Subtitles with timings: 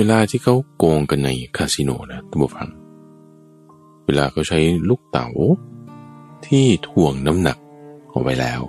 [0.00, 2.68] เวลาที่เขาโกงกันในคาสิโนนะท่านผู้ฟัง
[4.04, 4.58] เวลาเขาใช้
[4.88, 5.28] ลูกเต๋า
[6.46, 7.58] ที่ถ่วงน้ำหนัก
[8.10, 8.60] เอาไว้แล้ว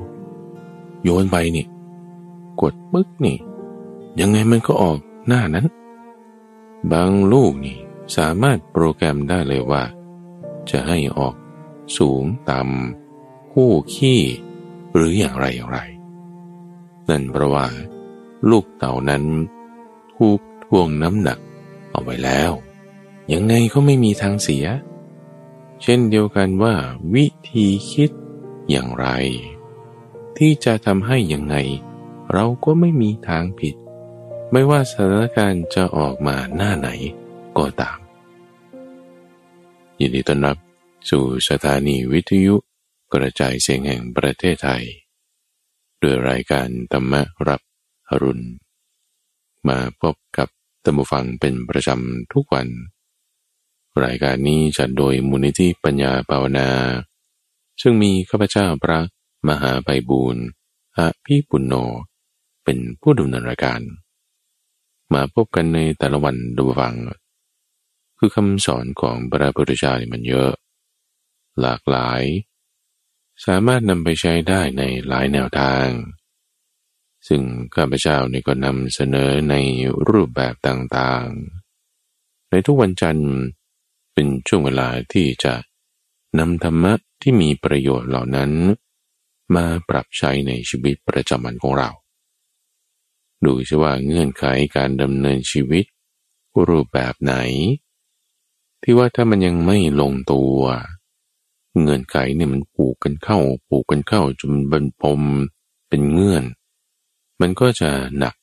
[1.04, 1.66] โยนไปนี่
[2.62, 3.38] กดปึ๊กนี่
[4.20, 4.98] ยังไงมันก็ออก
[5.28, 5.66] หน้านั้น
[6.92, 7.78] บางลูกนี่
[8.18, 9.84] สามารถโปรแกรมได้เลยว่า
[10.70, 11.36] จะให้ออก
[11.98, 14.22] สูงต่ำคู่ขี้
[14.94, 15.80] หรืออย่างไรอย่างไร
[17.10, 17.66] นั่นเพราะว่า
[18.50, 19.24] ลูกเต่านั้น
[20.16, 20.40] ถูก
[20.76, 21.40] วงน้ำหนัก
[21.92, 22.52] เอาไว้แล้ว
[23.34, 24.66] ยังไงก็ไม่มีทางเสีย
[25.82, 26.76] เช่นเดียวกันว่า
[27.14, 28.10] วิธีคิด
[28.70, 29.08] อย่างไร
[30.38, 31.56] ที่จะทำให้ยังไง
[32.34, 33.76] เราก็ไม่มีทางผิด
[34.52, 36.90] ไม่ว่าสถานการณ์จะออกมาหน้าไหน
[37.58, 38.00] ก็ตาม
[40.00, 40.58] ยินดีต้อนรับ
[41.10, 42.56] สู่สถานีวิทยุ
[43.14, 44.84] กระจายเสียงแห่งประเทศไทย
[46.02, 47.14] ด้วยรายการธรรม
[47.48, 47.62] รับ
[48.10, 48.46] อรุณ
[49.68, 50.50] มาพบกับ
[50.84, 52.68] ตัมบูฟังเป็นประจำทุกวัน
[54.04, 56.70] รายการนี้จัดโดยมูลนิธิปัญญาภาวนา
[57.82, 59.00] ซึ่งมีข้าพเจ้าพระ
[59.48, 60.46] มหาไพบูรณ์
[60.98, 61.74] อภิปุณโญ
[62.64, 63.82] เป็นผู้ดำเนินรายการ
[65.14, 66.96] มาพบกันในแต่ละวันดูฟัง
[68.18, 70.52] คือคำสอนของพระพุทธเจ้ามันเยอะ
[71.62, 72.22] หลากหลาย
[73.46, 75.86] สามารถนำไปใช้ได้ในหลายแนวทาง
[77.28, 77.42] ซึ่ง
[77.76, 79.56] ข้าพเจ้านี่ก็นำเสนอใน
[80.10, 83.32] รูปแบบต่างๆ ในทุกวันจันทร์
[84.14, 85.54] เป็นช่วงเวลาที่จะ
[86.40, 88.52] นำธรรมะที่มีประโยชน์เหล่านั้น
[89.56, 91.90] มาปรับใช้ในชีวิตประจำวันของเรา
[93.46, 94.44] ดูซิว่าเงื่อนไข
[94.76, 95.86] การดำเนินชีวิต
[96.68, 97.36] รูปแบบไหน
[98.84, 100.60] ที่ว่าถ้ามันยังไม่ลงตัว
[101.80, 105.22] เงื่อนไขเนี่ยมันผูกกันเข้าผูกกันเข้าจนเป็นปม
[105.90, 106.44] เป็นเงื่อน
[107.42, 108.36] มันก็จะหนัก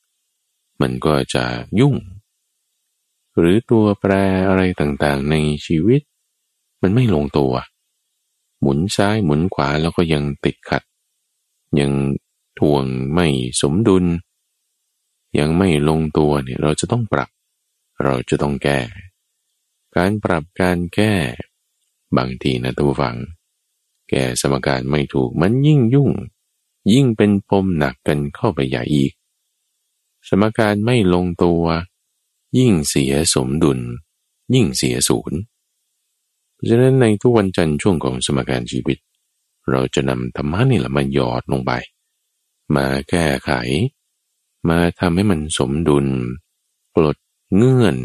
[0.81, 1.43] มันก็จะ
[1.79, 1.95] ยุ่ง
[3.37, 4.13] หรือตัวแปร
[4.47, 6.01] อะไรต่างๆในชีวิต
[6.81, 7.53] มันไม่ลงตัว
[8.61, 10.83] หมุนซ้ายหมุนขวาแล้วก็ยังติดขัด
[11.79, 11.91] ยัง
[12.59, 13.27] ทวงไม่
[13.61, 14.05] สมดุล
[15.39, 17.29] ยังไม่ลงตัวเนี่ยเราจะต้องปรับ
[18.03, 18.79] เราจะต้องแก้
[19.95, 21.13] การปรับการแก้
[22.17, 23.15] บางทีนะท่านผู้ฟัง
[24.09, 26.09] แก้สมการไม่ถูกมันยิ่งยุ่ง
[26.93, 29.11] ยิ่งเป็นปมหนักกันเข้าไปใหญ่อีก
[30.27, 31.63] สมการไม่ลงตัว
[32.57, 33.79] ยิ่งเสียสมดุล
[34.53, 35.39] ยิ่งเสียศูนย์
[36.53, 38.97] เพราะฉะนั้นในทุกวันจันทร์ช่วงของสมการชีวิต
[39.69, 41.71] เราจะนำธรรมะนี่แหละมาหยอดลงไป
[42.75, 43.51] มาแก้ไข
[44.69, 46.05] มาทำให้มันสมดุล
[46.95, 47.17] ปลด
[47.55, 47.95] เงื่อน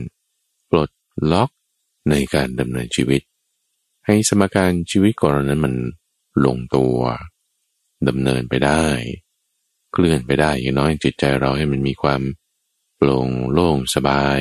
[0.71, 0.91] ปลด
[1.33, 1.51] ล็อก
[2.11, 3.23] ในการดำเนินชีวิต
[4.07, 5.75] ให้สมการชีวิตก่อนนั้นมัน
[6.45, 6.97] ลงตัว
[8.09, 8.85] ดำเนินไปได้
[9.93, 12.23] เคลื่อนไปได้อย่างน้อยจิตใจเราให้มันมีความ
[12.97, 14.41] โปร่งโล่งสบาย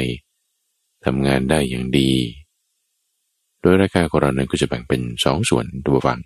[1.06, 2.14] ทำงานได้อย่างดี
[3.62, 6.20] โดยรายการของเรานั้นก็จะแบ่งเป็นสองส่วนตัวฟัง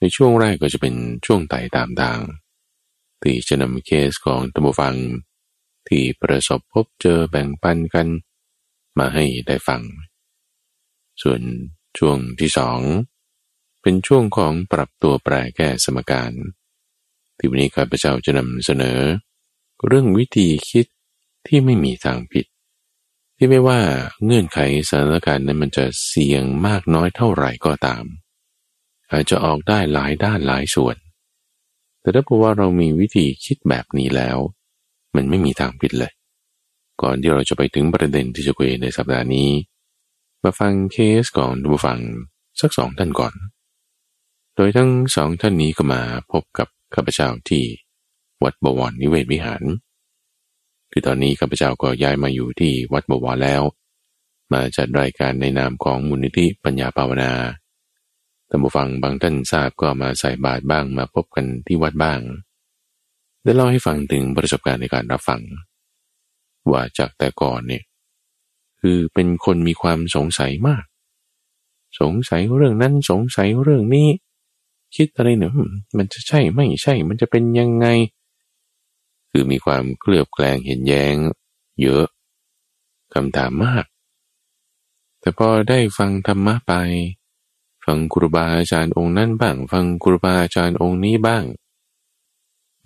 [0.00, 0.94] ในช่วงแรกก็จะเป็น
[1.26, 2.18] ช่วงไต่ตามทาง
[3.22, 4.94] ที่จะนำเคสของตัวฟัง
[5.88, 8.08] ที่ประสบพบเจอแบ่งปันกัน
[8.98, 9.82] มาให้ได้ฟัง
[11.22, 11.40] ส่วน
[11.98, 12.78] ช่วงที่สอง
[13.82, 16.32] เป็นช่วงของปรับตัวแปรแก้สมการ
[17.38, 18.98] ที่วันนี้ข้าพเจ้าจะนำเสนอ
[19.86, 20.86] เรื่องวิธีคิด
[21.46, 22.46] ที่ไม่มีทางผิด
[23.36, 23.80] ที่ไม่ว่า
[24.24, 28.04] เงื่อนไขสถานการณ์นั้นมันจะเสี่ยงมากน้อยเท่าไหร่ก็ตาม
[29.12, 30.96] อาจจะออกได้หลายด้านหลายส่วน
[32.00, 34.38] แต่ถ้าบอกว่าเรามีวิธีคิดแบบนี้แล้ว
[35.14, 36.12] มันไม่มีทางผิดเลย
[37.02, 39.50] ก่อนที่เราจะไปถึงประเด็นที่จะคุยในสัปดาห์นี้
[40.42, 41.98] มาฟังเคสก่อนดูฟัง
[42.60, 43.34] สักสองท่านก่อน
[44.56, 46.02] โดยทั้งสองท่านนี้ก็มา
[46.32, 47.64] พบกับข้าพเจ้าที่
[48.44, 49.62] วัดบวรนิเวศวิหาร
[50.92, 53.62] คือตอนนี้ข้าพเจ้าก็ย้ายมาอยู่ที่วัดบวรแล้ว
[54.52, 57.32] มาจัดรายการในนามของมูลนิธิปัญญาภาวนา
[58.48, 62.20] ท่านผู้ฟังบางท่านทราบก็มาใส่บาตรบ้างมาพบกันที่วัดบ้าง
[63.42, 65.40] ได้เล่าให้ฟังถึงประสบการณ์ในการรับฟัง
[66.70, 67.84] ว่าจากแต่ก่อนเนี่ย
[68.80, 70.84] คือเป็นคนมีความสงสัยมาก
[72.00, 74.08] สงสัยเรื่องนั้นสงสัยเรื่องนี้
[74.96, 75.52] คิดอะไรเนี่ย
[75.96, 77.86] มันจะใช่ไม่ใช่ มันจะเป็นยังไง
[79.30, 81.16] คือมีความเคลือบแคลงเห็นแย้ง
[81.82, 82.06] เยอะ
[83.14, 83.84] คำถามมาก
[85.20, 86.72] แต่พอได้ฟังธรรมะไป
[87.84, 91.44] ฟังครูบาอาจารย์องค์นั้นบ้าง ฟังครูบาอาจารย์องค์นี้บ้าง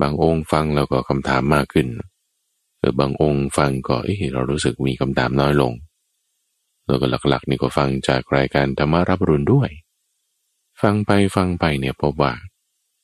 [0.01, 1.87] บางองค์ฟังแล้วก็คำถามมากขึ้น
[2.79, 5.73] เออบางองค์ฟังก็เออเรารู้สึกมีคำถามน้อยลง
[6.87, 9.71] แล้วก็หลักๆนี่ก็ฟังจากรายการธรรมารับรุนด้วย
[10.81, 12.33] ฟังไปฟังไปเนี่ยพบว่า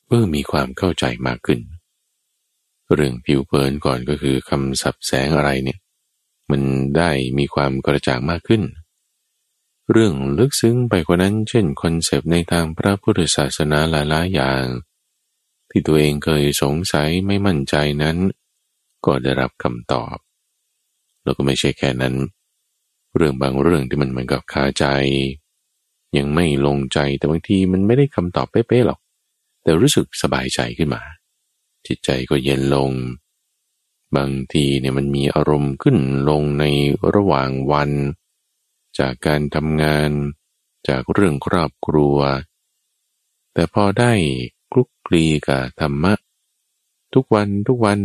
[0.08, 1.60] เออมีความเข้าใจมากขึ้น
[2.94, 5.78] เรื่องผิวเผินก่อนก็คือคำสับแสงอะไรเนี่ย
[6.50, 6.62] มัน
[6.96, 8.62] ได้มีความกระจ่างมากขึ้น
[9.90, 14.64] เรื่องลึกซึ้งไปกว่านั้น เช่นคอนเซปต์ในทางพระพุทธศาสนาหลายๆอย่าง
[15.70, 18.16] ที่ตัวเองเคยสงสัยไม่มั่นใจนั้น
[19.06, 20.16] ก็ได้รับคำตอบ
[21.22, 22.14] แล้วก็ไม่ใช่แค่นั้น
[23.16, 24.84] เรื่องบางเรื่องที่มันเหมือนกับคาใจ
[26.16, 29.00] ยังไม่ลงใจแต่บางทีมันไม่ได้คำตอบเป๊ะๆหรอก
[29.62, 31.02] แต่รู้สึกสบายใจขึ้นมา
[31.86, 32.90] จิตใจก็เย็นลง
[34.16, 35.96] บางทีเนี่ยมันมีอารมณ์ขึ้น
[36.28, 36.64] ลงใน
[37.14, 37.90] ระหว่างวัน
[38.98, 40.10] จากการทำงาน
[40.88, 42.16] จากเรื่องครอบครัว
[43.54, 44.12] แต่พอได้
[44.72, 46.14] คลุกคลีกับธรรมะ
[47.14, 47.98] ทุกวันทุกวัน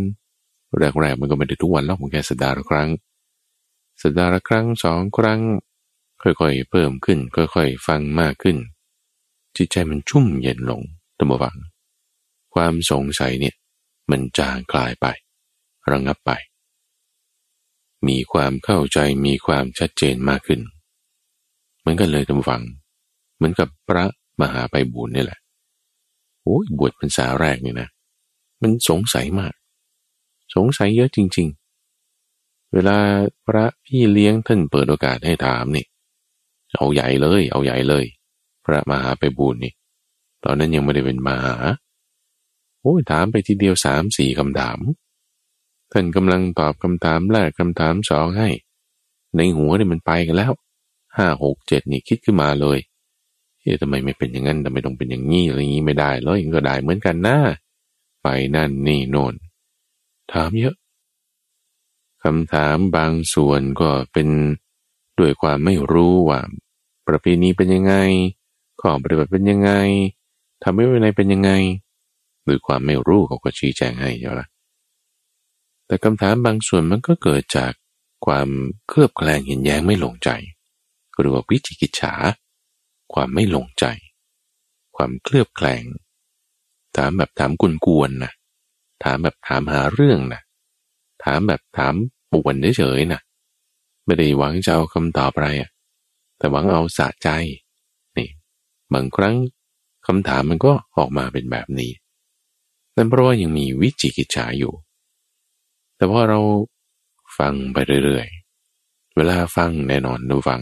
[0.78, 2.88] แรกๆมันก็ไม่ได้ทุกวันหรอกมันแค่สัปดาห์ละครั้ง
[4.02, 5.40] สัปดาห์ละครั้งสองครั้ง
[6.22, 8.56] ค่อยๆ เพิ่มขึ้น ค่อยๆ ฟังมากขึ้น
[9.56, 10.80] จิตใจมันชุ่มเย็นลง
[11.18, 11.56] ตัมวัง
[12.54, 13.54] ความสงสัยเนี่ย
[14.10, 15.06] มันจางคลายไป
[15.90, 16.30] ระงับไป
[18.08, 20.60] มีความเข้าใจมีความชัดเจนมากขึ้น
[21.80, 22.62] เหมือนกันเลยท่านฟัง
[23.36, 24.04] เหมือนกับพระ
[24.40, 25.38] มหาไปบุญนี่แหละ
[26.42, 27.88] โอ้ยบวชพรรษาแรกนี่นะ
[28.62, 29.54] มันสงสัยมาก
[30.54, 31.48] สงสัยเยอะจริง
[32.10, 32.98] ๆ เวลา
[33.46, 35.84] พระพี่เลี้ยงท่านเปิดโอกาสให้ถามนี่
[36.76, 38.04] เอาใหญ่เลย เอาใหญ่เลย
[38.64, 39.72] พระมหาไปบุญนี่
[40.44, 41.56] ตอนนั้นยังไม่ได้เป็นมหา
[42.80, 44.78] โอ้ยถามไปทีเดียวสามสี่คำถาม
[45.92, 48.48] ท่านกำลังตอบคำถามแรกคำถามสองให้
[49.36, 50.52] ในหัวเนี่ยมันไปกันแล้ว
[51.16, 52.78] ห้าหกเจ็ดนี่คิดขึ้นมาเลย
[53.60, 57.38] เฮ้ยทำไมไม่เป็นอย่างนั้นทำไมต้องเป็นอย่างนี้อะไรอย่างนี้ไม่ได้แล้วยังก็ได้เหมือนกันนะ
[58.22, 58.26] ไป
[58.56, 59.34] นั่นนี่โน่น
[60.32, 60.76] ถามเยอะ
[62.22, 64.28] คำถามบางส่วนก็เป็น
[65.18, 66.40] ด้วยความไม่รู้ว่า
[67.06, 67.94] ประเพณีเป็นยังไง
[68.80, 69.70] ข้อปฏิบัติเป็นยังไง
[70.62, 71.50] ทำให้วินัยเป็นยังไง
[72.44, 74.48] หรือความไม่รู้เขาก็ชี้แจงให้เยอะละ
[75.86, 77.72] แต่คำถามบางส่วนมันก็เกิดจาก
[78.26, 78.48] ความ
[78.88, 80.30] เคลือบแคลงเห็นแย้งไม่ลงใจ
[81.18, 82.14] หรือว่าวิจิกิจฉา
[83.12, 83.84] ความไม่ลงใจ
[84.96, 85.84] ความเคลือบแคลง
[86.96, 88.32] ถามแบบถามกุนกวนนะ
[89.04, 90.42] ถามแบบถามหาเรื่องนะ
[91.24, 91.94] ถามแบบถาม
[92.32, 93.20] ป่วนเฉยๆนะ
[94.08, 95.70] ไม่ได้หวังจะเอาคำตอบอะไรอะ
[96.38, 97.28] แต่หวังเอาสะใจ
[98.16, 98.28] นี่
[98.92, 99.36] บางครั้ง
[100.06, 101.92] คำถามมันก็ออกมาเป็นแบบนี้
[102.96, 104.74] นั่นเพราะว่ายังมีวิจิกิจฉาอยู่
[105.96, 106.40] แต่พอเรา
[107.38, 110.60] ฟังไปเรื่อยๆ เวลาฟังแน่นอนดูฟัง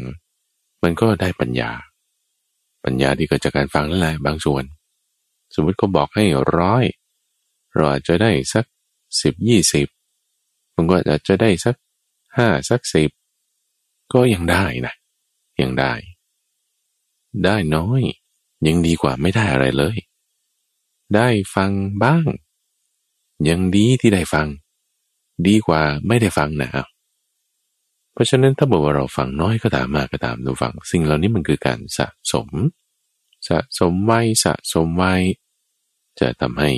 [0.82, 1.70] มันก็ได้ปัญญา
[2.84, 4.64] ปัญญาที่เกิดจากการฟังนั่นแหละบางส่วน
[5.54, 6.24] สมมติเขาบอกให้
[6.56, 6.84] ร้อย
[7.74, 8.64] เราอาจจะได้สัก
[9.22, 9.86] สิบยี่สิบ
[10.74, 11.74] มันก็อาจจะได้สัก
[12.36, 13.10] ห้าสักสิบ
[14.12, 14.94] ก็ยังได้นะ
[15.62, 15.92] ยังได้
[17.44, 18.02] ได้น้อย
[18.66, 19.96] ยังดีกว่าไม่ได้อะไรเลย
[21.14, 21.70] ได้ฟัง
[22.02, 22.26] บ้าง
[23.48, 24.46] ยังดีที่ได้ฟัง
[25.46, 26.70] ดีกว่าไม่ได้ฟังนะ
[28.12, 32.48] เพราะฉะนั้นถ้าบอกว่าเราฟังน้อยก็ตามมากก็ตามดูฟัง สิ่งเหล่านี้มันคือการสะสม
[33.48, 35.14] สะสมไว้สะสมไว้
[36.20, 36.70] จะทำให้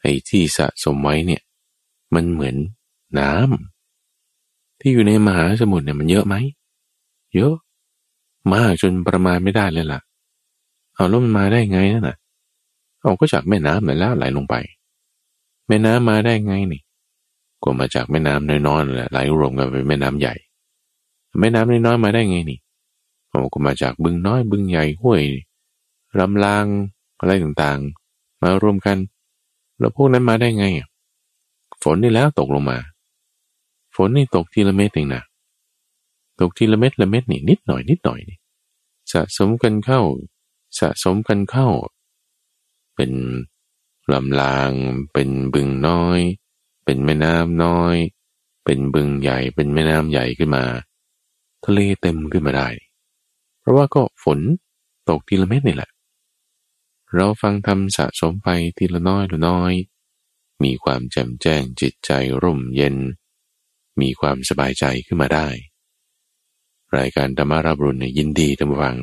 [0.00, 1.42] ไอ้ที่สะสมไว้เนี่ย
[2.14, 2.56] มันเหมือน
[3.18, 3.71] น้ำ
[4.82, 6.34] ที่อยู่ในมหาสมุทรเนี่ยมันเยอะไหม
[7.34, 7.54] เยอะ
[8.54, 10.00] มากจนประมาณไม่ได้เลยล่ะ
[10.94, 12.16] เอาแล้วมันมาได้ไงนั่นน่ะ
[13.00, 14.54] เอาก็จากแม่น้ำนั่นแล้วไหลลงไป
[15.68, 16.82] แม่น้ำมาได้ไงนี่
[17.62, 20.34] ก็มาจากแม่น้ำน้อยๆแหละไหลรวมกันเป็นแม่น้ำใหญ่
[21.40, 22.58] แม่น้ำน้อยๆมาได้ไงนี่
[23.28, 25.22] โอ้ก็มาจากบึงน้อยบึงใหญ่ห้วย
[26.20, 26.64] ลำลาง
[27.20, 28.96] อะไรต่างๆ มารวมกัน
[29.78, 30.64] แล้วพวกนั้นมาได้ไง
[31.82, 32.78] ฝนนี่แล้วตกลงมา
[33.96, 35.22] ฝนนี่ตกทีละเม็ดเองนะ
[36.40, 38.38] ตกทีละเม็ดละเม็ดนี่นิดหน่อยนิดหน่อยนี่
[39.12, 40.00] สะสมกันเข้า
[40.78, 41.68] สะสมกันเข้า
[42.96, 43.12] เป็น
[44.12, 44.72] ลำลาง
[45.12, 46.20] เป็นบึงน้อย
[46.84, 47.96] เป็นแม่น้ำน้อย
[48.64, 50.64] เป็นบึงใหญ่เป็นแม่น้ำใหญ่ขึ้นมา
[51.64, 52.68] ทะเลเต็มขึ้นมาได้
[53.60, 54.40] เพราะว่าก็ฝน
[55.08, 55.90] ตกทีละเม็ดนี่แหละ
[57.14, 59.72] เราฟังทำสะสมไปทีละน้อยละน้อย
[60.62, 62.10] มีความแจ่มแจ้งจิตใจ
[62.42, 62.96] ร่มเย็น
[64.00, 65.48] มีความสบายใจขึ้นมาได้
[66.96, 68.96] รายการธรรมารับรุณยินดีท่านฟัง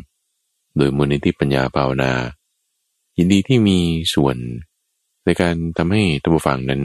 [0.78, 2.14] โดยมูลนิธิปัญญาภาวนา
[3.18, 3.80] ยินดีที่มี
[4.14, 4.38] ส่วน
[5.24, 6.84] ในการทำให้ท่านฟังนั้น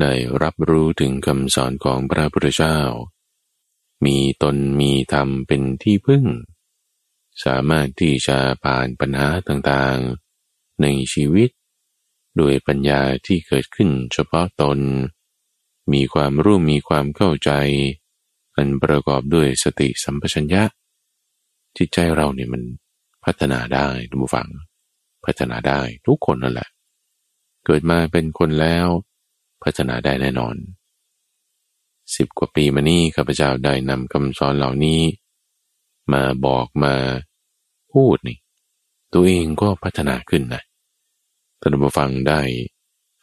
[0.00, 2.78] ได้รับรู้ถึงคำสอนของพระพุทธเจ้า
[4.04, 6.24] มีตนมีธรรมเป็นที่พึ่ง
[7.44, 11.50] สามารถที่จะผ่านปัญหาต่างๆ ในชีวิต
[12.36, 14.78] โดยปัญญาที่เกิดขึ้นเฉพาะตน
[15.92, 17.50] มีความรู้มีความเข้าใจ
[18.56, 20.62] อันประกอบด้วยสติสัมปชัญญะ
[21.76, 22.62] จิตใจเราเนี่ยมัน
[23.24, 24.48] พัฒนาได้ทุกฝัง
[25.24, 26.68] พัฒนาได้ทุกคนนั่นแหละ
[27.64, 28.86] เกิดมาเป็นคนแล้ว
[29.62, 30.56] พัฒนาได้แน่นอน
[32.14, 35.00] สิ่สิบกว่าปีมานี้ข้าพเจ้าได้นำคำสอนเหล่านี้
[36.12, 36.94] มาบอกมา
[37.92, 38.38] พูดนี่
[39.12, 40.62] ตัวเองก็พัฒนาขึ้นนะ
[41.60, 42.40] ท่านผู้ฟังได้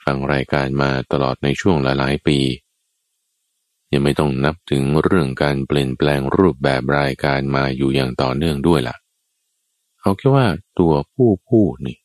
[0.07, 2.39] ฟังรายการมาตลอดในช่วงหลายๆ ปี
[3.91, 8.95] ยังไม่ต้องนับถึงเรื่องการเปลี่ยนแปลงรูปแบบรายการมาอยู่อย่างต่อเนื่องด้วยละ่ะ
[10.01, 10.47] เอาแค่ว่า
[10.79, 11.97] ตัวผู้พูดนี่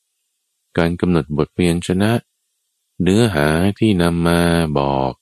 [0.79, 2.13] การกำหนดบทเพียนชนะ
[3.03, 3.47] เนื้อหา
[3.79, 4.41] ที่นำมา
[4.79, 5.13] บอก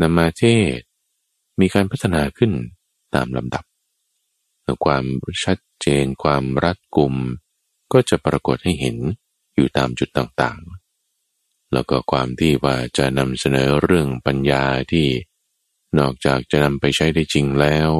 [0.00, 0.44] นำมาเท
[0.78, 0.80] ศ
[1.60, 2.52] มีการพัฒนาขึ้น
[3.14, 3.64] ตามลำดับ
[4.84, 5.04] ความ
[5.44, 7.14] ชัดเจนความรัดกุม
[7.92, 8.96] ก็จะปรากฏให้เห็น
[9.54, 10.83] อยู่ตามจุดต่างๆ
[11.74, 15.08] แล้วก็ความที่ว่าจะนำเสนอเรื่องปัญญาที่
[15.98, 17.90] นอกจากจะนำไปใช้ได้จริงแล้ว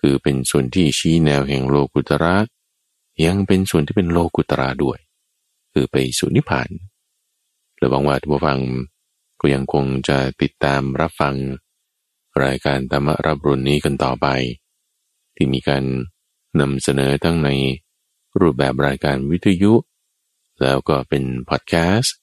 [0.00, 2.36] คือเป็นส่วนที่ชี้แนวแห่งโลกุตระ
[3.26, 4.98] ยังเป็นส่วนที่เป็นโลกุตระด้วย
[5.72, 6.70] คือไปสู่นิพพาน
[7.76, 8.58] หรือหวังว่าท่านผู้ฟัง
[9.40, 11.34] ก็ยังคงจะติดตามรับฟัง
[12.42, 14.26] รายการธรรมรับรุนนี้กันต่อไป
[15.36, 15.84] ที่มีการ
[16.60, 17.50] นำเสนอทั้งใน
[18.40, 19.72] รูปแบบรายการวิทยุ
[20.62, 22.16] แล้วก็เป็นพอดแคสต์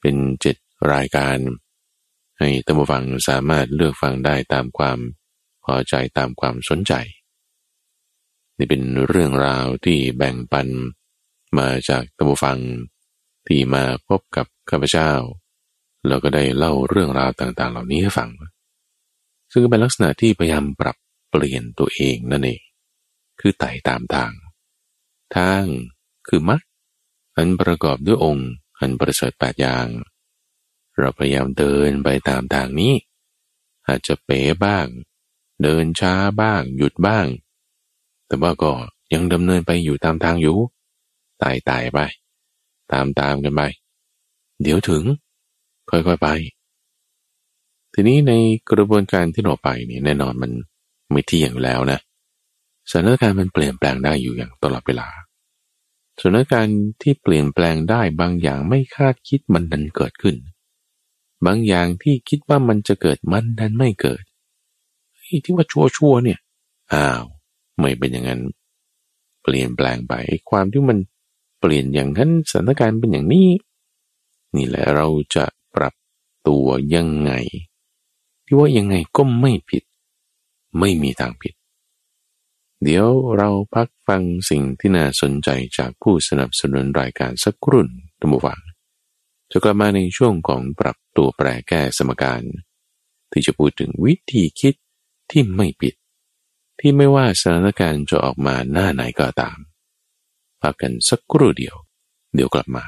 [0.00, 0.56] เป็นเจ็ด
[0.92, 1.38] รายการ
[2.38, 4.98] ให้ท่านผู้ฟังสามารถเลือกฟังได้ตามความ
[5.64, 6.92] พอใจตามความสนใจ
[8.56, 10.68] นี่เป็นเรื่องราวที่แบ่งปัน
[11.58, 12.58] มาจากท่านผู้ฟัง
[13.46, 15.12] ที่มาพบกับข้าพเจ้า
[16.06, 18.30] แล้วก็ได้เล่าเรื่องราวต่างๆ เหล่านี้ให้ฟัง
[19.52, 20.96] ซึ่งเป็นลักษณะที่พยายามปรับ
[21.30, 22.62] เปลี่ยนตัวเองนั่นเอง
[23.40, 24.32] คือไต่ตามทาง
[25.36, 25.64] ทาง
[26.28, 26.60] คือมัด
[27.36, 29.86] อันประกอบด้วยองค์ อันประเสริฐแปดอย่าง
[30.98, 32.94] เราพยายามเดินไปตามทางนี้
[33.86, 34.86] อาจจะเป๋บ้าง
[35.62, 37.26] เดินช้าบ้าง หยุดบ้าง
[38.26, 38.72] แต่ว่าก็
[39.14, 40.58] ยังดำเนินไปอยู่ตามทางอยู่
[41.42, 41.98] ต่ไต่ไป
[42.92, 43.62] ตามตามกันไป
[44.62, 45.02] เดี๋ยวถึง
[45.90, 46.28] ค่อยๆไป
[47.94, 48.32] ทีนี้ใน
[48.70, 50.52] กระบวนการที่เราไปนี่แน่นอนมัน
[51.10, 51.98] ไม่ที่อย่างแล้วนะ
[52.90, 55.08] สถานการณ์มันเปลี่ยนแปลงได้อยู่อย่างตลอดเวลา
[56.20, 60.36] สถานการณ์ที่เปลี่ยนแปลงได้บางอย่างไม่คาดคิดมันดันเกิดขึ้น
[61.46, 64.22] บางอย่างที่คิดว่ามันจะเกิดมันดันไม่เกิด
[65.44, 66.38] ที่ว่าชัวชัวเนี่ย
[66.92, 67.24] อ้าว
[67.80, 68.40] ไม่เป็นอย่างนั้น
[69.42, 70.14] เปลี่ยนแปลงไป
[70.50, 70.98] ความที่มัน
[71.60, 73.48] เปลี่ยนอย่างนั้นสถานการณ์เป็นอย่างนี้
[74.56, 75.44] นี่แหละเราจะ
[75.74, 75.94] ปรับ
[76.48, 77.32] ตัวยังไง
[78.44, 79.82] ที่ว่ายังไงก็ไม่ผิด
[80.78, 81.54] ไม่มีทางผิด
[82.84, 83.08] เดี๋ยว
[83.38, 87.88] เราพักฟังสิ่งที่น่าสนใจจากผู้สนับสนุนรายการสักครุ่น
[88.20, 88.60] ตัมวัง
[89.50, 92.42] จะกลับมาในช่วงของปรับตัวแปรแก้สมการ
[93.32, 94.74] ที่จะพูดถึงวิธีคิด
[95.30, 95.94] ที่ไม่ผิด
[96.80, 99.58] ที่ไม่ว่าสถานการณ์จะออกมาหน้าไหนก็ตาม
[100.62, 101.76] พักกันสักครู่เดียว
[102.34, 102.84] เดี๋ยวกลับมา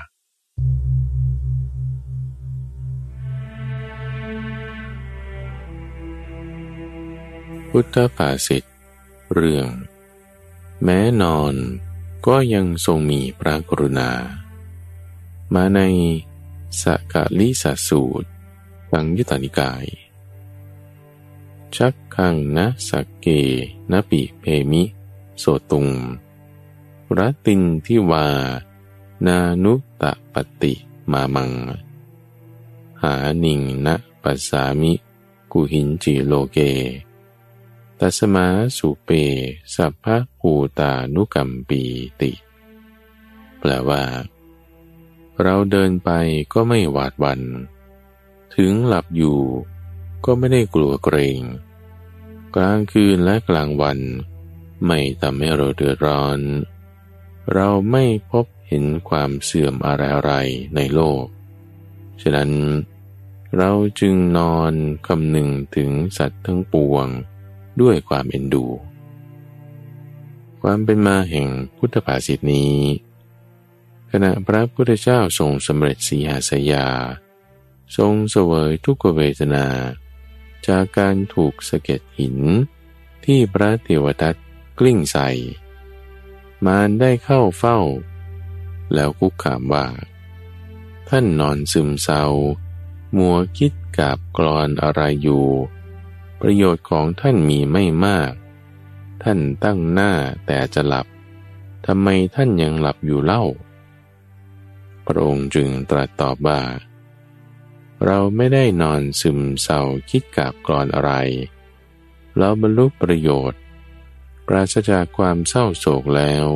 [7.70, 8.69] พุทธภาษิต
[9.32, 9.70] เรื่อง
[10.84, 11.54] แม้นอน
[12.26, 14.10] ก็ยังทรงมีพระกรุณา
[15.54, 15.80] มาใน
[16.82, 18.28] สกาลิสสูตร
[18.92, 19.84] ตังยุตานิกาย
[21.76, 23.26] ชักขังนะสักเก
[23.92, 24.82] นปิเพมิ
[25.38, 25.88] โสตุง
[27.18, 28.26] รัตินทิวา
[29.26, 30.74] นานุตะปฏิ
[31.12, 31.52] มามัง
[33.02, 34.92] หานิงนะปัสสามิ
[35.52, 36.58] กุหินจิโลเก
[38.02, 39.10] ตัสมาสุเป
[39.74, 41.82] สัพพะภูตานุกัมปี
[42.20, 42.32] ติ
[43.58, 44.02] แปลว่า
[45.42, 46.10] เราเดินไป
[46.52, 47.40] ก็ไม่หวาดวัน
[48.56, 49.40] ถึงหลับอยู่
[50.24, 51.40] ก็ไม่ได้กลัวเกรง
[52.54, 53.98] กลางคืนและกลางวัน
[54.86, 56.40] ไม่ทำให้เราเดือดร้อน
[57.54, 60.32] เราไม่พบเห็นความเสื่อมอะไรอะไร
[60.74, 61.24] ในโลก
[62.22, 62.50] ฉะนั้น
[63.56, 64.72] เราจึงนอน
[65.06, 67.08] คำหนึ่งถึงสัตว์ทั้งปวง
[67.80, 68.66] ด้วยความเอ็นดู
[70.62, 72.76] ความเป็นมาแห่งพุทธภาษิตนี้
[74.10, 76.86] ขณะพระพุทธเจ้าทรงสำเร็จสีหาสยา
[77.96, 79.66] ทรงเสวยทุกเวทนา
[80.68, 82.38] จากการถูกสะเก็ดหิน
[83.24, 84.34] ที่พระเทวทัต
[84.78, 85.28] กลิ้งใส่
[86.66, 87.78] มารได้เข้าเฝ้า
[88.94, 89.86] แล้วคุกขามว่า
[91.08, 92.24] ท่านนอนซึมเศร้า
[93.16, 95.46] มัวคิดกับกรอนอะไรอยู่
[96.40, 98.32] ประโยชน์ของท่านมีไม่มาก
[99.22, 100.12] ท่านตั้งหน้า
[100.46, 101.06] แต่จะหลับ
[101.86, 103.44] ทำไมท่านยังหลับอยู่เล่า
[105.06, 106.60] พระองค์จึงตรัสตอบว่า
[108.04, 109.80] เราไม่ได้นอนซึมเศร้า
[110.10, 111.12] คิดกาบกรอนอะไร
[112.36, 113.60] เราบรรลุประโยชน์
[114.46, 116.46] ปราศจากความเศร้าโศกแล้ว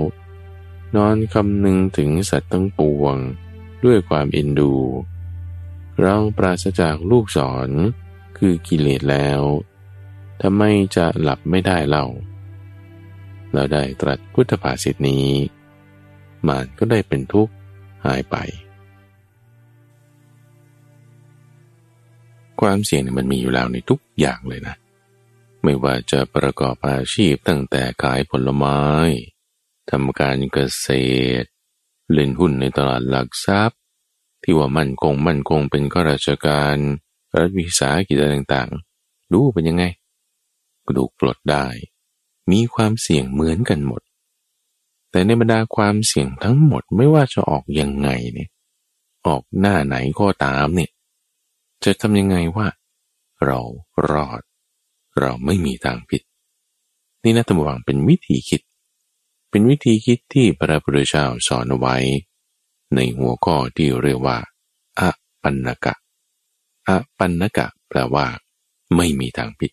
[0.97, 3.17] นอนคำนึงถึงสัตว์ทั้งปวง
[3.85, 4.75] ด้วยความเอ็นดู
[6.01, 7.39] เราปราศจากลูกศ
[7.69, 7.71] ร
[8.39, 9.43] คือกิเลสแล้ว
[10.43, 10.63] ทำไม
[10.97, 12.07] จะหลับไม่ได้เล่า
[13.53, 15.27] เราได้ตรัสพุทธภาษิตนี้
[16.47, 17.53] มานก็ได้เป็นทุกข์
[18.07, 18.37] หายไป
[22.61, 24.75] ความเสี่ยงมันมีอยู่แล้วในทุกอย่างเลยนะ
[25.63, 28.81] ไม่ว่าจะประกอบอาชีพตั้งแต่ขายผลไม้
[29.91, 30.89] ทำการเกษ
[31.43, 31.49] ตร
[32.13, 33.81] เล่นหุ้นในตลาดหลักทรัพย์
[34.43, 36.77] ที่ว่ามั่นคงมั่นคงเป็นข้าราชการ
[37.39, 39.85] รัฐวิสาหกิจต่างๆดูเป็นยังไง
[40.87, 41.67] กระดูกปลดได้
[42.51, 44.03] มีความเสี่ยงเหมือนกันหมด
[45.11, 48.51] แต่ในบรรดาความเสี่ยงทั้งหมดไม่ว่าจะออกยังไงเนี่ย
[49.27, 50.91] ออกหน้าไหนก็ตามเนี่ย
[51.85, 52.67] จะทำยังไงว่า
[53.45, 53.61] เรา
[54.11, 54.43] รอด
[55.21, 56.23] เราไม่มีทางผิด
[57.25, 58.63] นี่นะตมวังเป็นวิธีคิด
[59.51, 61.97] เป็นวิธีคิดที่พระพุทธเจ้าสอนไว้
[62.95, 64.39] ในหัวข้อที่เรียกว่า
[64.99, 65.11] อะ
[65.43, 65.95] ปันนกะ
[66.89, 68.27] อะปันนกะ แปลว่า
[68.97, 69.73] ไม่มีทางผิด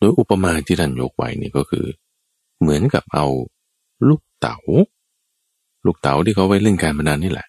[0.00, 1.86] โดยอุปมาที่ท่านยกไว้นี่ก็คือ
[2.60, 3.26] เหมือนกับเอา
[4.08, 4.58] ลูกเตา๋า
[5.84, 7.48] ลูกเต๋าที่เขาไว้เล่นการพนันนี่แหละ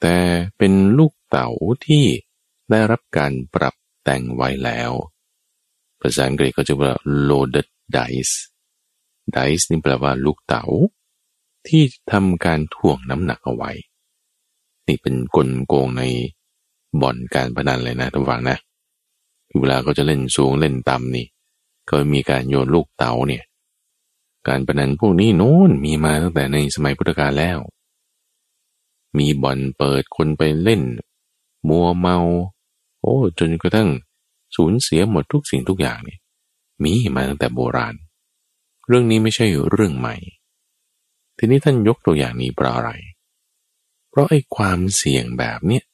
[0.00, 0.16] แต่
[0.58, 1.48] เป็นลูกเต๋า
[1.86, 2.04] ที่
[2.70, 3.74] ได้รับการปรับ
[4.04, 4.90] แต่งไว้แล้ว
[6.00, 6.92] ภาษาอังกฤษก็จะว่า
[7.28, 8.34] loaded dice
[9.36, 10.64] dice นี่แปลว่าลูกเต๋า
[11.68, 13.70] ที่ทำการถ่วงน้ำหนักเอาไว้
[14.86, 16.02] นี่เป็นกลโกงใน
[17.02, 18.58] บ่อนการพนันเลยนะทุกฝังนะ
[19.58, 21.26] เวลาเขาจะเล่นสูงเล่นต่ำนี่
[21.88, 23.44] ก็มีการโยนลูกเต๋าเนี่ย
[24.48, 27.58] การประนันพวกนี้โน้นมีมาตั้งแต่ในสมัยพุทธกาลแล้ว
[29.18, 30.82] มีบ่อนเปิดคนไปเล่น
[31.68, 32.18] มัวเมา
[33.00, 33.90] โอ้จนกระทั่ง
[34.56, 36.18] สูญเสียหมดทุกสิ่งทุกอย่างนี่
[36.82, 37.94] มีมาตั้งแต่โบราณ
[38.86, 40.16] เรื่องนี้ไม่ใช่เรื่องใหม่
[41.36, 42.90] ทีนี้ท่านยกตัวอย่างนี้เพราะอะไร
[44.10, 45.84] เพราะไอ้ความเสี่ยงแบบเนี้ย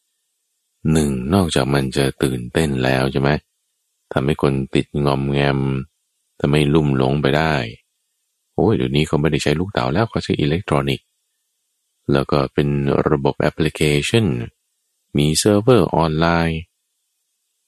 [0.92, 3.30] หนึ่งนอกจากมันจะตื่นเต้นแล้วใช่ไหม
[4.18, 5.61] ทำให้คนติดงอมแงม
[6.40, 7.54] ทำให้ลุ่มหลงไปได้
[8.54, 11.06] โอ้ยเดี๋ยวนี้เขาไม่ได้ใช้ลูกเต๋าแล้วเขาใช้อิเล็กทรอนิกส์
[12.12, 12.69] แล้วก็เป็น
[13.08, 14.26] ระบบแอปพลิเคชัน
[15.17, 16.60] มีเซิร์ฟเวอร์ออนไลน์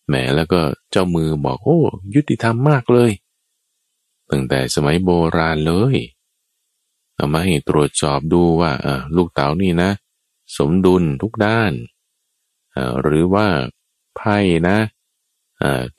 [0.06, 1.78] แหมแล้วก็เจ้ามือบอกโอ้
[2.14, 3.10] ยุติธรรมมากเลย
[4.30, 5.96] ตั้งแต่สมัยโบราณเลย
[7.14, 9.90] เอามาให้ตรวจสอบดูว่าเออลูกเต๋านี่นะ
[10.56, 11.72] สมดุลทุกด้าน
[13.02, 13.46] หรือว่า
[14.16, 14.78] ไพ่นะ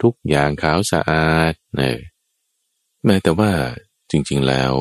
[0.02, 1.82] ทุกอย่างขาวสะอาดเน
[3.06, 3.52] แม้แต่ว่า
[4.12, 4.74] จริง ๆแล้ว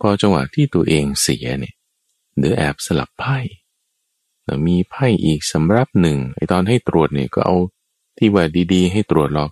[0.00, 1.74] พอจังหวะที่ตัวเองเสียเนี่ย
[2.38, 3.38] เดือแอบสลับไพ่
[4.66, 7.56] มีไพ่อีกสำรับหนึ่งไอตอนให้ตรวจเนี่ยก็เอา
[8.18, 9.50] ที่ว่าดีๆ ให้ตรวจหรอก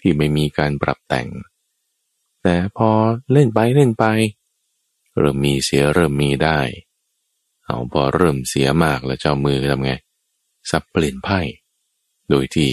[0.00, 1.28] ที่ไม่มีการปรับแต่ง
[2.42, 2.90] แต่พอ
[3.32, 4.04] เล่นไปเล่นไป
[5.18, 6.60] เริ่มมีเสียเริ่มมีได้
[7.64, 9.92] เอาพอเริ่มเสียมากแล้วเจ้ามือทำไง
[10.70, 11.40] สับเปลี่ยนไพ่
[12.30, 12.70] โดยที่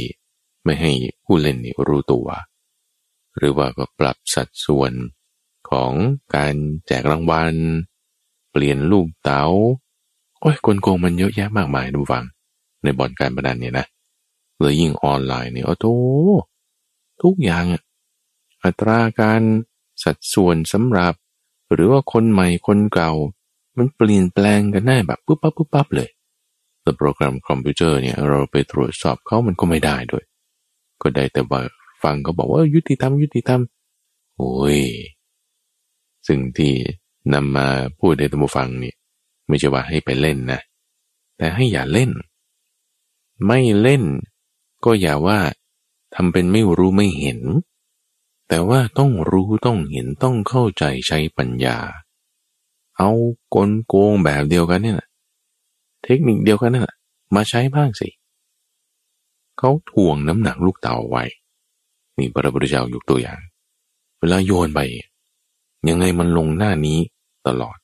[0.65, 0.91] ไม่ให้
[1.25, 2.28] ผู้เล่นนี่รู้ตัว
[3.38, 4.93] หรือว่าก็ปรับสัดส่วน
[5.69, 5.91] ของ
[6.36, 6.56] การ
[6.88, 7.54] แจกรางวัล
[8.51, 9.43] เปลี่ยนลูกเตา๋า
[10.39, 12.23] โอ้ยกลโกงมันเยอะแยะมากมายดูฟัง
[12.84, 13.86] ในบ่อนการพนันเนี่ยนะ
[14.60, 15.86] เลยยิ่งออนไลน์เนี่ยโอ้โห
[17.21, 17.65] ทุกอย่าง
[18.63, 19.41] อัตราการ
[20.04, 21.13] สัดส่วนสำหรับ
[21.73, 23.12] หรือว่าคนใหม่คนเก่า
[23.78, 26.10] มันเปลี่ยนแปลงกันได้แบบปุ๊บปั๊บปุ๊บปั๊บเลย
[26.82, 30.23] แต่โปรแกรมคอมพิวเตอร์เนี่ยเราไปตรวจสอบเขามันก็ไม่ได้ด้วย
[31.06, 31.62] ก็ได้แต่ว่า
[32.04, 33.62] ฟังก็บอกว่ายุติธรรมยุติธรรม
[34.38, 34.80] โอ้ย
[36.28, 36.74] สิ่งที่
[37.34, 37.68] นำมา
[38.00, 38.96] พูดให้ท่านตัมฟังเนี่ย
[39.48, 40.62] ไม่ใช่ว่าให้ไปเล่นนะ
[41.38, 42.12] แต่ให้อย่าเล่น
[43.48, 44.04] ไม่เล่น
[44.86, 45.39] ก็อย่าว่า
[46.15, 47.39] ทำเป็นไม่รู้ไม่เห็น
[48.48, 51.78] แต่ว่าต้องรู้ต้องเห็นต้องเข้าใจใช้ปัญญา
[52.98, 53.12] เอา
[53.56, 55.00] กลโกงแบบเดียวกันเนี่ย
[56.04, 56.96] เทคนิคเดียวกันนั่ะ
[57.36, 61.24] มาใช้บ้างสิเขาถ่วงน้ำหนักลูกเต่าไว้
[62.18, 63.39] นี่พระพุทธเจ้ายกตัวอย่าง
[64.20, 64.80] เวลาโยนไป
[65.89, 67.00] ยังไงมันลงหน้านี้
[67.48, 67.78] ตลอด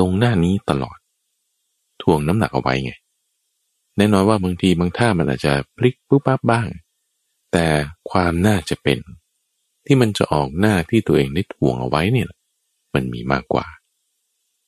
[0.00, 0.98] ลงหน้านี้ตลอด
[2.02, 2.92] ถ่วงน้ำหนักเอาไว้ไง
[3.96, 6.68] แน่นอนว่าบางทีบางท่ามันอาจจะพลิกปุ๊บปั๊บบ้าง
[7.52, 7.66] แต่
[8.10, 8.98] ความน่าจะเป็น
[9.84, 12.28] ที่มันจะออกหน้าที่ตัวเองได้ถ่วงเอาไว้เนี่ย
[12.94, 13.66] มันมีมากกว่า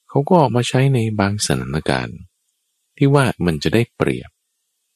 [0.08, 2.18] เขาก็ออกมาใช้ในบางสถานการณ์
[2.96, 4.30] ที่ว่ามันจะได้เปรียบ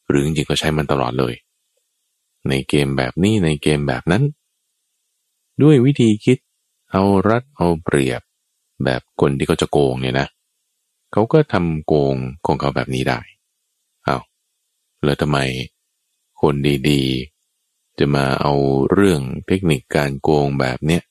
[0.08, 1.34] หรือจริงๆก็ใช้มันตลอดเลย
[2.48, 4.22] ในเกมแบบนี้ในเกมแบบนั้น
[5.62, 6.38] ด้วยวิธีคิด
[6.92, 8.22] เอารัดเอาเปรียบ
[8.84, 10.28] แบบคนที่เขาจะโกงเนี่ยนะ
[11.12, 12.14] เขาก็ทำโกง
[12.46, 13.20] ของเขาแบบนี้ได้
[14.04, 14.18] เอา
[15.04, 15.38] แล้วทำไม
[16.40, 16.54] คน
[16.90, 18.52] ดีๆ จะมาเอา
[18.92, 21.02] เรื่องเทคนิคการโกงแบบเนี้ย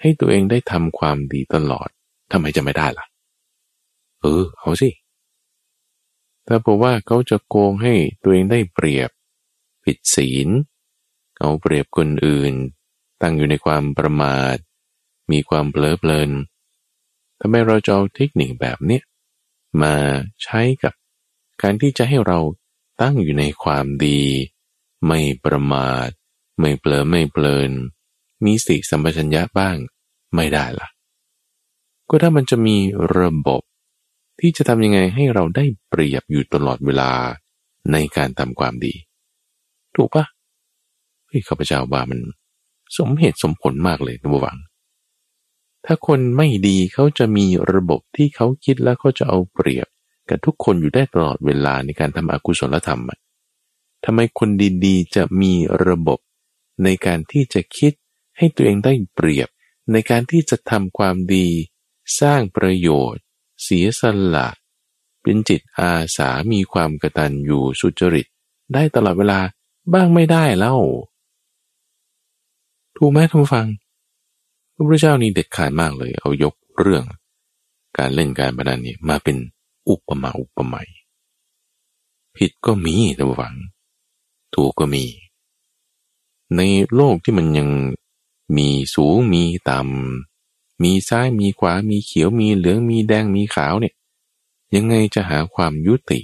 [0.00, 1.88] ให้ตัวเองได้ทำความดีตลอด
[2.32, 3.06] ทำไมจะไม่ได้ล่ะ
[4.20, 4.88] เออ เอาสิ
[6.46, 9.10] ถ้าบอกว่าเขาจะโกงให้ตัวเองได้เปรียบ
[9.84, 10.48] ผิดศีล
[11.38, 12.52] เอาเปรียบคนอื่น
[13.20, 14.56] ตั้งอยู่ในความประมาท
[15.30, 16.30] มีความเพลิดเพลิน
[17.40, 19.02] ทำไมเราจะเอาเทคนิคแบบเนี้ย
[19.82, 19.94] มา
[20.42, 20.94] ใช้กับ
[21.62, 22.38] การที่จะให้เรา
[23.00, 24.22] ตั้งอยู่ในความดี
[25.06, 26.08] ไม่ประมาท
[26.60, 27.70] ไม่เปลอไม่เพลิน
[28.44, 29.76] มีสติสัมปชัญญะบ้าง
[30.34, 30.88] ไม่ได้ละ่ะ
[32.08, 32.76] ก็ถ้ามันจะมี
[33.18, 33.62] ระบบ
[34.40, 37.10] ที่จะทำยังไงให้เราได้เปรียบอยู่ตลอดเวลา
[37.92, 38.94] ในการทำความดี
[39.94, 40.24] ถูกปะ
[41.26, 42.20] เฮ้ยข้าพเจ้าว่ามัน
[42.98, 44.58] สมเหตุสมผลมากเลยนะบวัง
[45.84, 49.88] ถ้าคนไม่ดีเขาจะมีระบบที่เขาคิดแล้วเขาจะเอาเปรียบ
[50.28, 53.00] กับทุกคนอยู่ได้ตลอดเวลาในการทำอกุศลธรรม
[54.04, 54.50] ทำไมคน
[54.86, 55.52] ดีๆ จะมี
[55.86, 56.18] ระบบ
[56.84, 57.92] ในการที่จะคิด
[58.36, 59.48] ให้ตัวเองได้เปรียบ
[59.92, 61.46] ในการที่จะทำความดี
[62.20, 63.23] สร้างประโยชน์
[63.64, 64.02] เสียส
[64.34, 64.48] ละ
[65.22, 68.26] เป็นจิตอาสามีความกระตันอยู่สุจริต
[68.72, 69.40] ได้ตลอดเวลา
[69.92, 70.78] บ้างไม่ได้แล้ว
[72.96, 73.66] ถูกไหมท่านฟัง
[74.74, 77.04] พระพุทธเจ้านี่เด็ดขาดมากเลย เอายกเรื่อง
[77.98, 79.36] การเล่นการพนันนี่มาเป็น
[79.88, 80.88] อุปมาอุปไมย
[82.36, 83.54] ผิดก็มีท่านฟัง
[84.54, 85.04] ถูกก็มี
[86.56, 86.60] ใน
[86.94, 87.68] โลกที่มันยัง
[88.56, 90.33] มีสูงมีต่ำ
[90.82, 93.94] มีซ้ายมีขวามีเขียวมีเหลืองมีแดงมีขาวเนี่ย
[94.74, 96.20] ยังไงจะหาความยุติ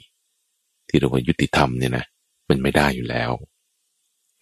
[0.89, 2.05] ที่เรียกว่ายุติธรรมเนี่ยนะ
[2.49, 3.31] มันไม่ได้อยู่แล้ว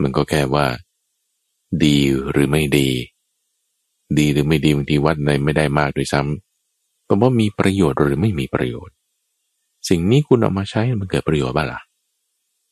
[0.03, 0.67] มันก็แค่ว่า
[1.85, 1.99] ดี
[2.31, 2.89] หรือไม่ดี
[4.19, 8.95] ดีหรือไม่ดีบางทีวัดในไม่ได้มากด้วยซ้ำแต่ว่ามีประโยชน์หรือไม่มีประโยชน์
[9.89, 11.81] สิ่งนี้คุณเอามาใช้มันเกิดประโยชน์บ้างล่ะ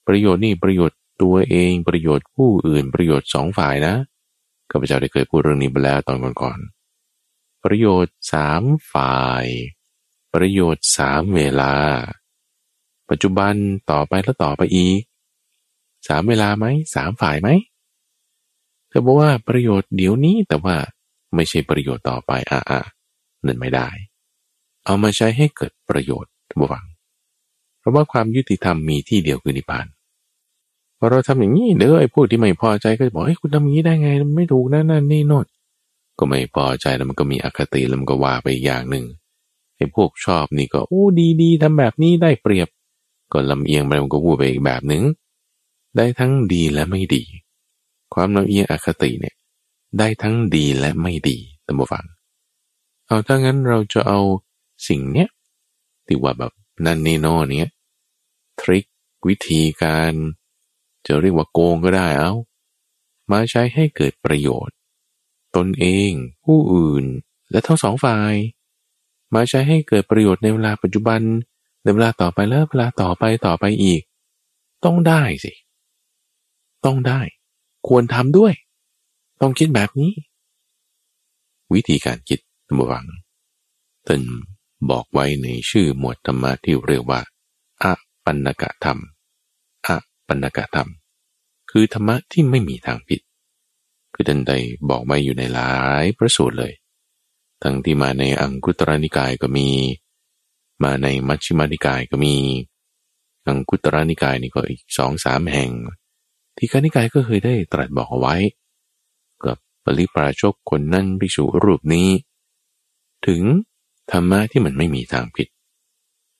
[0.08, 3.94] ประโยชน์นี่ประโยชน์ตัวเองประโยชน์ผู้อื่นประโยชน์สองฝ่ายนะ
[4.70, 6.75] ข้าพเจ้าได้เคยพูดเรื่องนี้ไปแล้วตอนก่อนๆ
[7.66, 9.46] ประโยชน์สามฝ่าย
[10.34, 11.74] ประโยชน์สามเวลา
[13.10, 13.54] ปัจจุบัน
[13.90, 15.00] ต่อไปแล้วต่อไปอีก
[16.08, 17.48] สามเวลาไหมสามฝ่ายไหม
[18.88, 20.76] เธอบอกว่าประโยชน์เดี๋ยวนี้แต่ว่า
[21.34, 22.80] ไม่ใช่ประโยชน์ต่อไปอะอะ
[23.46, 23.88] นั่นไม่ได้
[24.84, 26.84] เอามาใช้ให้เกิดประโยชน์บวัง
[27.78, 29.86] เพราะว่าความยุติธรรมมีที่เดียวคือนิพพาน
[30.98, 35.46] พอเราทำอย่างนี้เด้อไอ้พวกที่ไม่พอใจก็จะบอกเฮ้ยคุณทำอย่างนี้ได้ไง ไม่ถูกนะนั่นนี่โน่น
[36.18, 39.06] ก็ไม่พอใจแล้วมันก็มีอคติแล้วมันก็ว่าไปอย่างหนึ่ง
[39.76, 42.68] ไอ้พวกชอบนี่ก็โอ้ดีดีทำแบบนี้ได้เปรียบ
[43.32, 45.02] ก็ลำเอียงไปมันก็วูบไปอีกแบบหนึ่ง
[45.96, 47.22] ได้ทั้งดีและไม่ดี
[48.14, 49.36] ความลำเอียงอคติเนี่ย
[49.98, 52.06] ได้ทั้งดีและไม่ดีตัมบฟัง
[53.06, 54.20] เอาถ้างั้นเราจะเอา
[54.88, 55.28] สิ่งเนี้ย
[56.06, 56.52] ที่ว่าแบบ
[56.84, 57.68] นั่นนี่โน่เนี้ย
[58.60, 58.84] ทริค
[59.26, 60.12] วิธีการ
[61.06, 62.32] จะเรียกว่าโกงก็ได้เอา
[63.30, 64.75] มาใช้ให้เกิดประโยชน์
[65.56, 66.10] ตนเอง
[66.44, 67.04] ผู้อื่น
[67.50, 68.34] และทั้งสองฝ่าย
[69.34, 71.20] มาใช้ให้เกิดประโยชน์ในเวลาปัจจุบัน
[71.82, 74.02] ในเวลาต่อไปแล้วเวลาต่อไปต่อไปอีก
[74.84, 75.52] ต้องได้สิ
[76.84, 77.20] ต้องได้
[77.88, 78.52] ควรทำด้วย
[79.40, 80.12] ต้องคิดแบบนี้
[81.74, 82.38] วิธีการคิด
[82.68, 83.06] ตมวัง
[84.06, 84.22] ท่าน
[84.90, 87.20] บอกไว้ในชื่อหมวดธรรมะที่เรียกว่า
[87.82, 87.92] อะ
[88.24, 88.98] ปัญกะธรรม
[89.86, 89.88] อ
[90.28, 90.88] ปัญกะธรรม
[91.70, 93.20] คือธรรมะที่ไม่มีทางผิด
[94.18, 94.52] คือท่านใด
[94.90, 96.72] บอกไว้อยู่ในหลายพระสูตรเลย
[97.62, 99.68] ทั้งที่มาในอังคุตรนิกายก็มี
[100.84, 102.36] มาในมัชฌิมานิกายก็มี
[103.46, 105.70] อังคุตรนิกายนี่ก็อีกสองสามแห่ง
[106.56, 108.36] ที่คณิกายก็เคยได้ตรัสบอกเอาไว้
[109.44, 112.08] กับปริปราชกคนนั้นภิกษุรูปนี้
[113.26, 113.42] ถึง
[114.12, 115.48] ธรรมะที่มันไม่มีทางผิด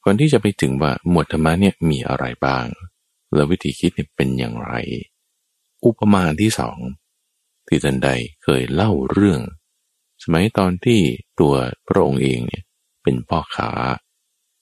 [0.04, 2.66] ก่อนที่จะไปถึงว่าหมวดธรรมะเนี่ยมีอะไรบ้าง
[3.34, 4.72] แล้ววิธีคิดเป็นอย่างไร
[5.84, 6.78] อุปมาที่สอง
[7.68, 8.10] ที่ท่านใด
[8.44, 9.40] เคยเล่าเรื่อง
[10.22, 11.00] สมัยตอนที่
[11.40, 11.54] ตัว
[11.88, 12.62] พระองค์เองเนี่ย
[13.02, 13.70] เป็นพ่อขา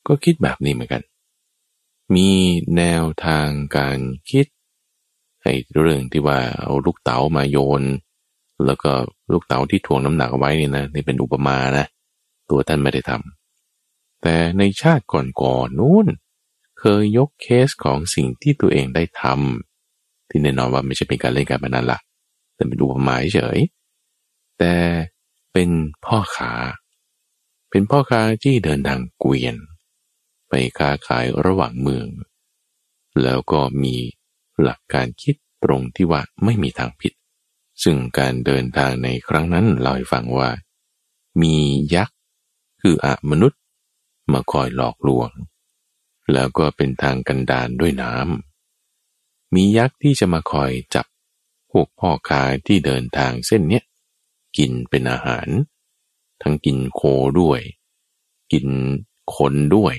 [0.06, 1.02] ก็คิดแบบนี้เหมือนกัน
[2.14, 2.30] มี
[2.76, 3.98] แนวทางการ
[4.30, 4.46] คิด
[5.42, 7.82] ไอ้เรื่องที่ว่าเอาลูกเต๋ามาโยน
[8.66, 8.92] แล้วก็
[9.32, 11.86] ลูกเต๋าที่ถ่วงน้ำหนักเอาไว้นี่นะนี่เป็นอุปมานะ
[12.50, 16.06] ตัวท่านไม่ได้ทำแต่ในชาติก่อนๆนู้น
[16.80, 21.98] เคยยกเคสของสิ่งที่ตัวเองได้ทำที่แน่นอนว่าไม่ใช่เป็นการเล่นการพนันละ
[22.64, 23.58] แต่เป็นอุปมาเฉย
[24.58, 24.74] แต่
[25.52, 25.70] เป็น
[26.04, 26.52] พ่อขา
[27.70, 29.56] เป็นพ่อค้าที่เดินทางเกวียน
[30.48, 32.06] ไปค้าขายระหว่างเมือง
[33.22, 33.96] แล้วก็มี
[34.62, 37.12] หลักการคิดตรงที่ว่าไม่มีทางผิด
[37.82, 40.50] ซึ่งการเดินทางในครั้งนั้นเราให้ฟังว่า
[41.42, 41.54] มี
[41.94, 42.16] ยักษ์
[42.82, 43.60] คืออะมนุษย์
[44.32, 45.30] มาคอยหลอกลวง
[46.32, 51.06] แล้วก็เป็นทางกันดานด้วยน้ำมียักษ์ที่จะมาคอยจับ
[51.78, 53.84] วกพ่อค้าที่เดินทางเส้นเนี้ย
[54.58, 55.48] กินเป็นอาหาร
[56.42, 57.02] ทั้งกินโค
[57.40, 57.60] ด้วย
[58.52, 58.66] กิน
[59.36, 59.94] คนด้วย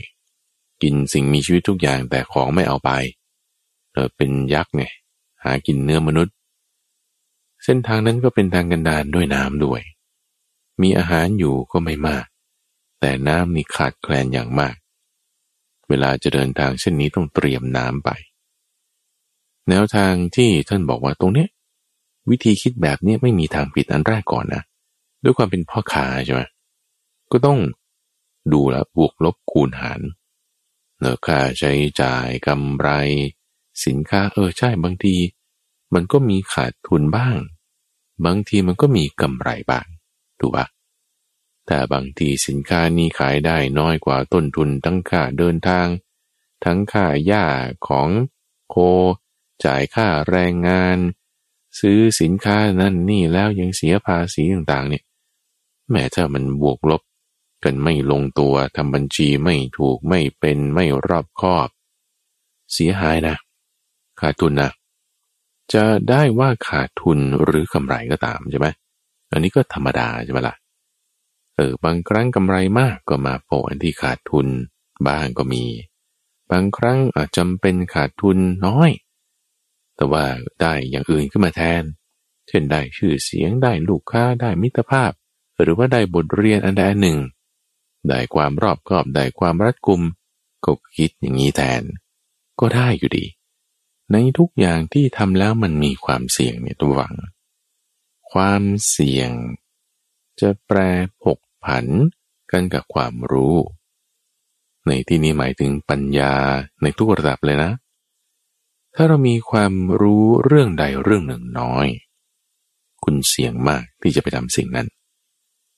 [0.81, 2.91] กินสิ่งมีชีวิตทุกอย่างแต่ของไม่เอาไป
[3.93, 4.83] เออเป็นยักษ์ไง
[5.43, 6.35] หากินเนื้อมนุษย์
[7.63, 9.81] เส้นทางนั้นก็เป็นทางกันดารด้วยน้ำด้วย
[10.81, 12.25] มีอาหารอยู่ก็ไม่มาก
[12.99, 14.75] แต่น้ำนี่ขาดแคลนอย่างมาก
[15.89, 18.09] เวลาจะเดินทางเช่นนี้ต้องเตรียมน้ำไป
[19.69, 21.47] แนวทางที่ท่านบอกว่าตรงนี้
[22.29, 24.61] วิธีคิดแบบนี้ไม่มีทางผิดอันแรกก่อนนะ
[25.23, 26.41] ด้วยความเป็นพ่อค้าใช่ไหม
[27.31, 27.59] ก็ต้อง
[28.53, 30.01] ดูแลบวกลบคูณหาร
[30.99, 32.89] เนื้อค่าใช้จ่ายกำไร
[33.85, 35.15] สินค้าเออใช่บางที
[35.93, 37.37] มันก็มีขาดทุนบ้าง
[38.25, 39.85] บางทีมันก็มีกำไรบ้าง
[40.39, 40.65] ถูกปะ
[41.67, 45.87] แต่บางทีสินค้านี้ขายได้น้อยกว่าต้นทุนทั้งค่าเดินทาง
[46.63, 47.45] ทั้งค่าหญ้า
[47.87, 48.09] ของ
[48.69, 48.75] โค
[49.65, 50.97] จ่ายค่าแรงงาน
[51.79, 55.03] ซื้อสินค้านั่นนี่แล้วยังเสียภาษีต่างๆ เนี่ย
[55.91, 57.01] แม้ถ้ามันบวกลบ
[57.63, 61.69] กันไม่ลงตัวทำบัญชีไม่ถูกไม่เป็นไม่รอบคอบ
[62.73, 63.35] เสียหายนะ
[64.21, 64.71] ขาดทุนนะ
[65.73, 68.67] จะได้ว่าขาดทุนหรือกำไรก็ตามใช่ไหม
[69.31, 70.55] อันนี้ก็ธรรมดาใช่ไหมละ่ะ
[71.55, 74.47] เออบางครั้งกำไรมากก็มาโผล่ที่ขาดทุน
[75.07, 75.63] บ้างก็มี
[76.51, 78.91] บางครั้งอาจจำเป็นขาดทุนน้อย
[79.95, 80.25] แต่ว่า
[80.61, 81.83] ได้อย่างอื่นขึ้นมาแทน
[82.47, 85.11] เช่นได้ชื่อเสียงได้ลูกค้าได้มิตรภาพ
[85.61, 87.17] หรือว่าได้บทเรียนอันใดหนึ่ง
[88.07, 90.01] ได้ความรอบคอบได้ความรัดกุม
[90.65, 91.83] ก็คิดอย่างนี้แทน
[92.59, 93.25] ก็ได้อยู่ดี
[94.11, 97.15] ในทุกอย่างที่ทำแล้วมันมีความเสี่ยงเนี่ยตัวหวัง
[98.31, 99.31] ความเสี่ยง
[100.41, 100.79] จะแปร
[101.23, 101.85] ผกผัน
[102.51, 103.55] กันกับความรู้
[104.87, 106.33] ในที่นี้หมายถึงปัญญา
[106.81, 107.71] ในทุกระดับเลยนะ
[108.95, 111.87] ถ้าเรามีความรู้เรื่องใดเรื่องหนึ่งน้อย
[113.03, 114.87] คุณเสี่ยงมากที่จะไปทำสิ่งนั้น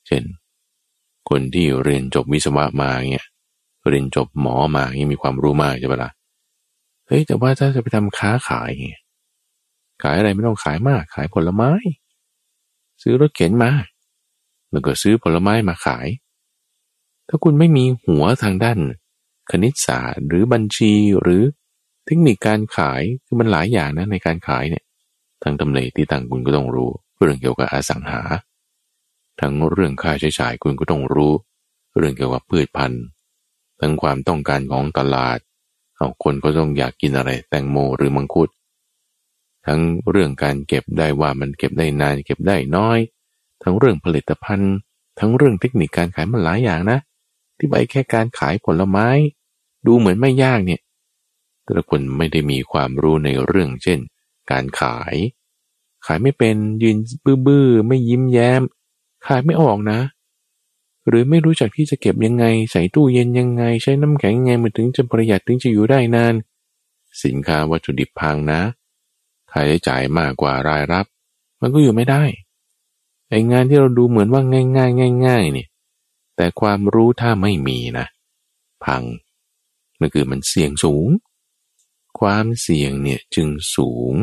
[0.06, 0.22] เช่น
[1.28, 3.26] คนที่เรียนจบวิศวะมาเนี่ย
[3.88, 6.10] เรียนจบหมอมาเนี่ยมีความรู้มากใช่ปะละ่ะ
[7.06, 9.02] เฮ้ยแต่ว่าถ้าจะไปทำค้าขายเงี้ย
[10.02, 11.72] ขายอะไรไม่ต้องขายมาก ขายผลไม้
[13.02, 13.70] ซื้อรถเข็นมา
[14.70, 16.08] แล้วก็ซื้อผลไม้มาขาย
[17.28, 18.78] ถ้าคุณไม่มีหัวทางด้าน
[19.50, 21.42] คณิตศาสตร์หรือบัญชีหรือ
[22.08, 24.84] เทคนิคการขายคือมันหลายอย่างนะในการขายเนี่ย
[25.42, 26.90] ทางตำเลที่ต่างคุณก็ต้องรู้
[27.20, 28.20] เรื่องเกี่ยวกับอสังหา
[29.40, 31.32] ทั้งเรื่องค่าใช้จ่ายคุณก็ต้องรู้
[31.96, 33.04] เรื่องเกี่ยวกับพืชพันธุ์
[33.80, 35.38] ทั้งความต้องการของตลาด
[35.96, 38.48] เอาคนก็ต้องอยากกินอะไรแตงโมหรือมังคุด
[39.66, 42.98] ทั้งเรื่องการเก็บได้ว่ามันเก็บได้นานเก็บได้น้อย
[43.62, 44.74] ทั้งเรื่องผลิตภัณฑ์
[45.18, 46.98] ทั้งเรื่องเทคนิคการขายมันหลายอย่างนะ
[47.56, 49.08] ที่ไปแค่การขายผลไม้
[49.86, 50.80] ดูเหมือนไม่ยากเนี่ย
[51.68, 53.98] แต่ละคนไม่ได้มีความรู้ในเรื่องเช่น
[54.50, 55.16] การขาย
[56.06, 56.96] ขายไม่เป็นยืน
[57.46, 58.62] บื้อๆไม่ยิ้มแย้ม
[59.26, 60.00] ขายไม่ออกนะ
[61.08, 66.34] หรือไม่รู้จักที่จะเก็บยังไง ใส่ตู้เย็นยังไง ใช้น้ำแข็งยังไงมันถึงจะประหยัดถึงจะอยู่ได้นาน
[67.24, 68.60] สินค้าวัตถุดิบพังนะ
[69.50, 71.06] ค่าใช้จ่ายมากกว่ารายรับ
[71.60, 72.22] มันก็อยู่ไม่ได้
[73.28, 75.68] ไองานที่เราดูเหมือนว่าง่ายง่ายง่ายง่ายเนี่ย
[76.36, 78.06] แต่ความรู้ถ้าไม่มีนะ
[78.84, 79.02] พัง
[80.00, 81.08] นั่นคือมันเสี่ยงสูง
[82.20, 84.16] ความเสี่ยงเนี่ยจึงสูง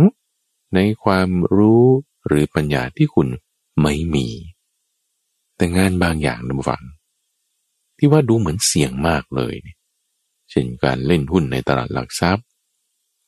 [0.76, 1.86] ในความรู้
[2.28, 3.28] หรือปัญญาที่คุณ
[3.82, 4.28] ไม่มี
[5.56, 6.84] แต่งานบางอย่างนะฟัง
[7.98, 9.56] ที่ว่าดูเหมือนเสี่ยงมากเลย
[10.52, 12.46] เช่นการเล่นหุ้นในตลาดหลักทรัพย์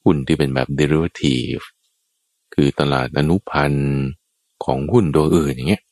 [0.03, 1.63] หุ้นที่เป็นแบบ derivative
[2.53, 3.97] คือตลาดอนุพันธ์
[4.65, 5.83] ของหุ้นโดยอื่นอย่างเงี้ย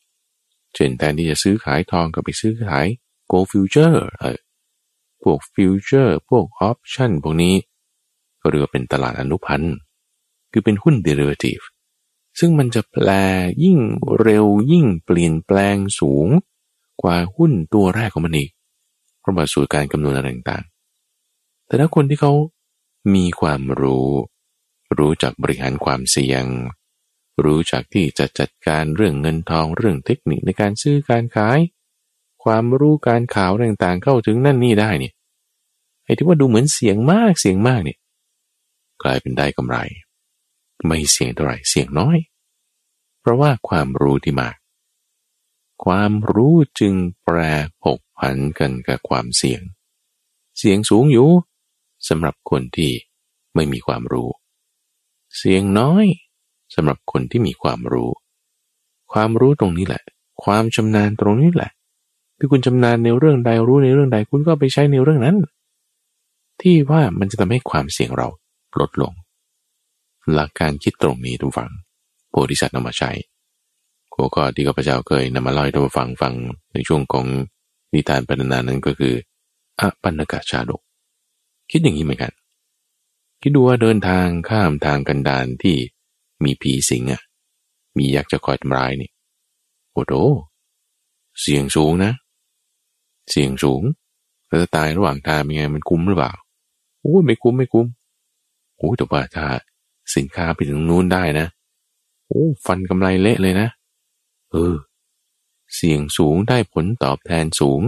[0.75, 2.87] เช่นแทนที่จะซื้อขายทองก็ไปซื้อขาย
[3.31, 4.39] gold future เออ
[5.23, 7.55] พวก future พวก option พวกนี้
[8.45, 9.75] ก็เรียกว่าเป็นตลาดอนุพันธ์
[10.51, 11.63] คือเป็นหุ้น derivative
[12.39, 13.09] ซึ่งมันจะแปล
[13.63, 13.79] ยิ่ง
[14.21, 16.27] เร็วยิ่งเปลี่ยนแปลงสูง
[17.01, 18.49] กว่าหุ้นตัวแรกของมันอีก
[19.19, 22.33] เพราะว่าสูตรการคำนวณอะไรต่างๆ แต่ถ้าคนที่เขา
[23.15, 24.09] มีความรู้
[24.97, 26.43] รู้จักบริหารความเสี่ยง
[27.43, 31.59] รู้จักที่จะจัดการเรื่องเงินทองเรื่องเทคนิคในการซื้อการขาย
[32.43, 35.13] ความรู้การข่าวต่างๆเข้าถึงนั่นนี่ได้เนี่ย
[36.03, 37.97] ไอ้ที่ว่าดูเหมือนเสียงมากเสียงมากเนี่ย
[39.03, 39.77] กลายเป็นได้กำไร
[40.87, 42.17] ไม่เสี่ยงเท่าไหร่เสี่ยงน้อย
[43.19, 44.55] เพราะว่าความรู้ที่มาก
[45.85, 47.37] ความรู้จึงแปร
[47.83, 49.61] ผกผันกันกับความเสี่ยง
[50.57, 51.29] เสี่ยงสูงอยู่
[52.07, 52.91] สำหรับคนที่
[53.55, 54.29] ไม่มีความรู้
[55.37, 56.05] เสี่ยงน้อย
[56.75, 58.11] สำหรับคนที่มีความรู้
[59.13, 60.03] ความรู้ตรงนี้แหละ
[60.43, 61.71] ความชำนาญตรงนี้แหละ
[62.37, 65.37] ที่คุณชำนาญในเรื่องใดรู้ในเรื่องใดคุณก็ไปใช้ในเรื่องนั้น
[66.61, 68.27] ที่ว่ามันจะทำให้ความเสี่ยงเรา
[68.79, 69.13] ลดลง
[70.33, 71.71] หลักการคิดตรงนี้ทุกฝัง
[72.29, 73.11] โพธิสัตว์นำมาใช้
[74.13, 76.33] หัวข้อที่ข้าพเจ้าเคยนำมาเล่าให้ทุกฝังฟัง
[76.73, 77.25] ในช่วงของ
[77.93, 79.13] นิทานปรนานั้นก็คือ
[79.79, 80.81] อปันกาชาดก
[81.71, 82.31] คิดอย่างนี้เหมือนกัน
[83.41, 85.77] คิดดูว่าเดินทางข้ามทางกันดานที่
[86.43, 87.21] มีผีสิงอะ
[87.97, 89.09] มียักษ์จะคอยทำร้ายนี่
[89.91, 90.13] โอ้โห
[91.41, 92.11] เสียงสูงนะ
[93.31, 93.83] เสียงสูง
[94.47, 96.33] แล้วจะตายระหว่างทางยังไงมันคุ้มหรือเปล่า
[97.01, 97.87] โอ้ไม่คุ้มไม่คุ้ม
[98.77, 99.45] โอ้แต่ว่าถ้า
[100.15, 101.47] สินค้าไปถึงนู้นได้นะ
[102.27, 103.67] โอ้ฟันกำไรเละเลยนะ
[104.51, 104.75] เออ
[105.75, 107.81] เสี่ยงสูงได้ผลตอบแทนสูง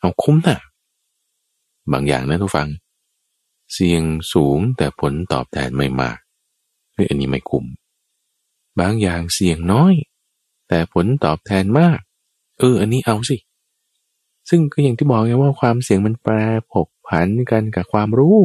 [0.00, 0.58] เอาคุ้มนะ่ะ
[1.92, 2.68] บางอย่างนะทุกฟัง
[3.72, 6.18] เสี่ยงสูงแต่ผลตอบแทนไม่มาก
[6.92, 7.64] เฮ้ยอันนี้ไม่คุ้ม
[8.80, 9.94] บางอย่างเสี่ยงน้อย
[10.68, 11.98] แต่ผลตอบแทนมาก
[12.58, 13.36] เออ อันนี้เอาสิ
[14.48, 16.34] ซึ่งก็อย่างที่บอกไงว่าความเสี่ยงมันแปร
[16.72, 18.38] ผกผันกันกับความรู้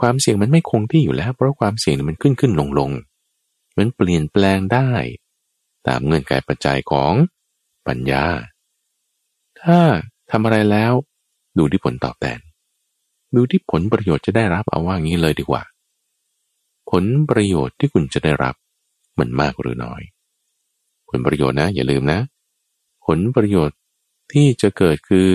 [0.00, 2.90] ความเสี่ยงมันไม่คงที่อยู่แล้ว เพราะความเสี่ยงมันขึ้นขึ้นลงลง
[3.76, 4.90] มันเปลี่ยนแปลงได้
[5.86, 7.12] ตามเงื่อนไขปัจจัยของ
[7.86, 8.24] ปัญญา
[9.60, 9.78] ถ้า
[10.30, 10.92] ทำอะไรแล้ว
[11.58, 12.40] ดูที่ผลตอบแทน
[13.34, 15.62] ดูที่ผลประโยชน์จะได้รับเอาว่างี้เลยดีกว่า
[16.90, 18.54] ผลประโยชน์ที่คุณจะได้รับ
[19.18, 20.02] มันมากหรือน้อย
[21.08, 22.20] ผลประโยชน์นะ อย่าลืมนะ
[23.06, 23.78] ผลประโยชน์
[24.32, 25.28] ที่จะเกิดคือ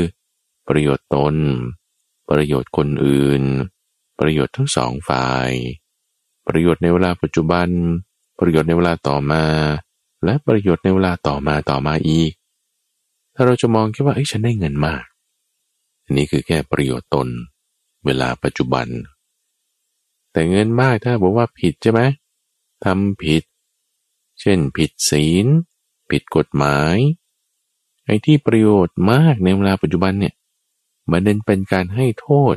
[0.67, 1.35] ประโยชน์ตน
[2.29, 3.43] ประโยชน์คนอื่น
[4.19, 5.51] ประโยชน์ทั้งสองฝ่าย
[6.47, 7.67] ประโยชน์ในเวลาปัจจุบัน
[8.39, 9.43] ประโยชน์ในเวลาต่อมา
[10.25, 12.31] และประโยชน์ในเวลาต่อมาต่อมาอีก
[13.33, 15.03] ถ้าเราจะมองแค่ว่าไอ้ฉันได้เงินมาก
[16.03, 17.27] อันนี้คือแค่ประโยชน์ตน
[18.05, 18.87] เวลาปัจจุบัน
[20.31, 22.01] แต่เงินมากถ้าบอกว่าผิดใช่ไหม
[22.85, 23.43] ทำผิด
[24.39, 25.45] เช่นผิดศีล
[26.09, 26.95] ผิดกฎหมาย
[28.05, 30.35] ไอ้ที่ประโยชน์มากในเวลาปัจจุบันเนี่ย
[31.11, 32.55] มันเด่นเป็นการให้โทษ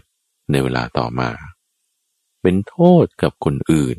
[0.50, 1.30] ในเวลาต่อมา
[2.42, 3.98] เป็นโทษกับคนอื่น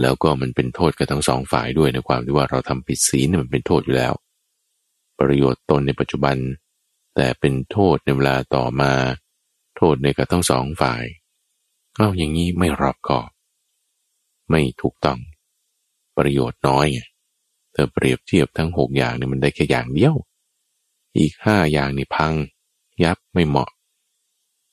[0.00, 4.14] แล้วก็มันเป็นโทษกับทั้งสองฝ่ายด้วยในความที่ว่าเราทำผิดศีลมันเป็นโทษอยู่แล้ว
[5.20, 6.36] ประโยชน์ตนในปัจจุบัน
[7.14, 8.92] แต่เป็นโทษในเวลาต่อมา
[9.76, 11.04] โทษในกับทั้งสองฝ่าย
[11.96, 13.30] เอาอย่างนี้ไม่รอบกอบ
[14.50, 15.18] ไม่ถูกต้อง
[16.18, 17.00] ประโยชน์น้อยไง
[17.72, 20.14] เธอเปรียบเทียบทั้งหกอย่างเนี่ยมันได้แค่อย่างเดียว
[21.18, 22.32] อีกห้าอย่างนี่พัง
[23.04, 23.70] ยับไม่เหมาะ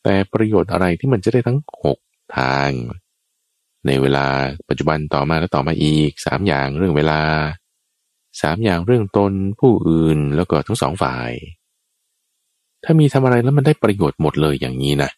[0.04, 1.98] แต่ประโยชน์อะไรที่มันจะได้ทั้งหก
[2.38, 2.70] ทาง
[3.88, 4.26] ในเวลา
[4.70, 7.20] ปัจจุบันต่อมาแล้วต่อมาอีกสามอย่างเรื่องเวลา
[8.42, 11.32] สามอย่างเรื่องตนผู้อื่นแล้วก็ทั้งสองฝ่าย
[12.84, 15.12] ถ้ามีทำอะไรแล้วมันได้ประโยชน์หมดเลยอย่างนี้นะ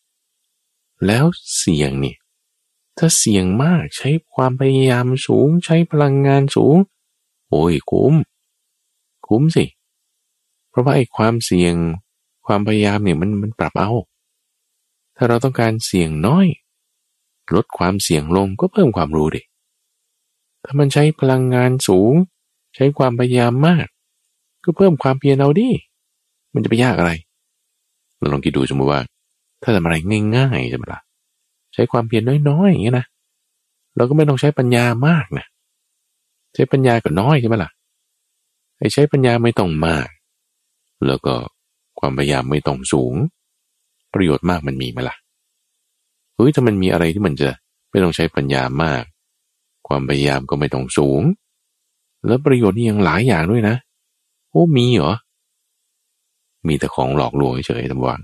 [1.06, 1.26] แล้ว
[1.58, 2.16] เสี่ยงนี่
[2.98, 6.78] ถ้าเสี่ยงมากใช้ความพยายามสูงใช้พลังงานสูง
[7.50, 8.14] โอ้ยคุ้ม
[9.28, 9.66] คุ้มสิ
[10.70, 11.74] เพราะว่าไอ้ความเสี่ยง
[12.46, 13.92] ความพยายามเนี่ยมันมันปรับเอา
[15.16, 16.48] ถ้าเราต้องการเสี่ยงน้อย
[17.56, 19.42] ลดความเสี่ยงลงก็เพิ่มความรู้ดิ
[20.64, 22.14] ถ้ามันใช้พลังงานสูง
[22.76, 23.86] ใช้ความพยายามมาก
[24.64, 25.70] ก็เพิ่มความเพียรเอาดิ
[26.54, 27.12] มันจะไปยากอะไร
[28.18, 29.02] เราลองคิดดูสมมติว่า
[29.64, 29.96] ถ้าทำอะไร
[30.36, 31.02] ง่ายๆใช่ไหมล่ะ
[31.78, 33.06] ช้ความเพียรน้อยๆอย่างนี้นะ
[33.96, 35.46] เราก็ไม่ต้องใช้ปัญญามากนะ
[36.54, 37.72] ใช้ปัญญาก็น้อยใช่ไหมล่ะ
[38.78, 40.08] ไอ้ใช้ปัญญาไม่ต้องมาก
[41.08, 41.34] แล้วก็
[42.00, 43.14] ความพยายามไม่ต้องสูง
[44.14, 45.16] ประโยชน์มากมันมีไหมล่ะ
[46.38, 47.50] เฮ้ยถ้ามันมีอะไรที่มันจะ
[47.90, 49.04] ไม่ต้องใช้ปัญญามาก
[49.88, 51.22] ความพยายามก็ไม่ต้องสูง
[52.28, 53.76] แล้วประโยชน์นี่ยังหลายอย่างด้วยนะ
[54.52, 55.14] โอ้มีเหรอ
[56.68, 58.22] มีแต่ของหลอกลวงเฉยๆทั้งวัน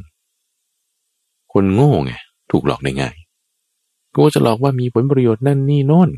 [1.54, 2.14] คนโง่ไง
[2.52, 3.16] ถูกหลอกได้ง่าย
[4.16, 6.10] ก็จะหลอกว่ามีผลประโยชน์นั่นนี่โน่น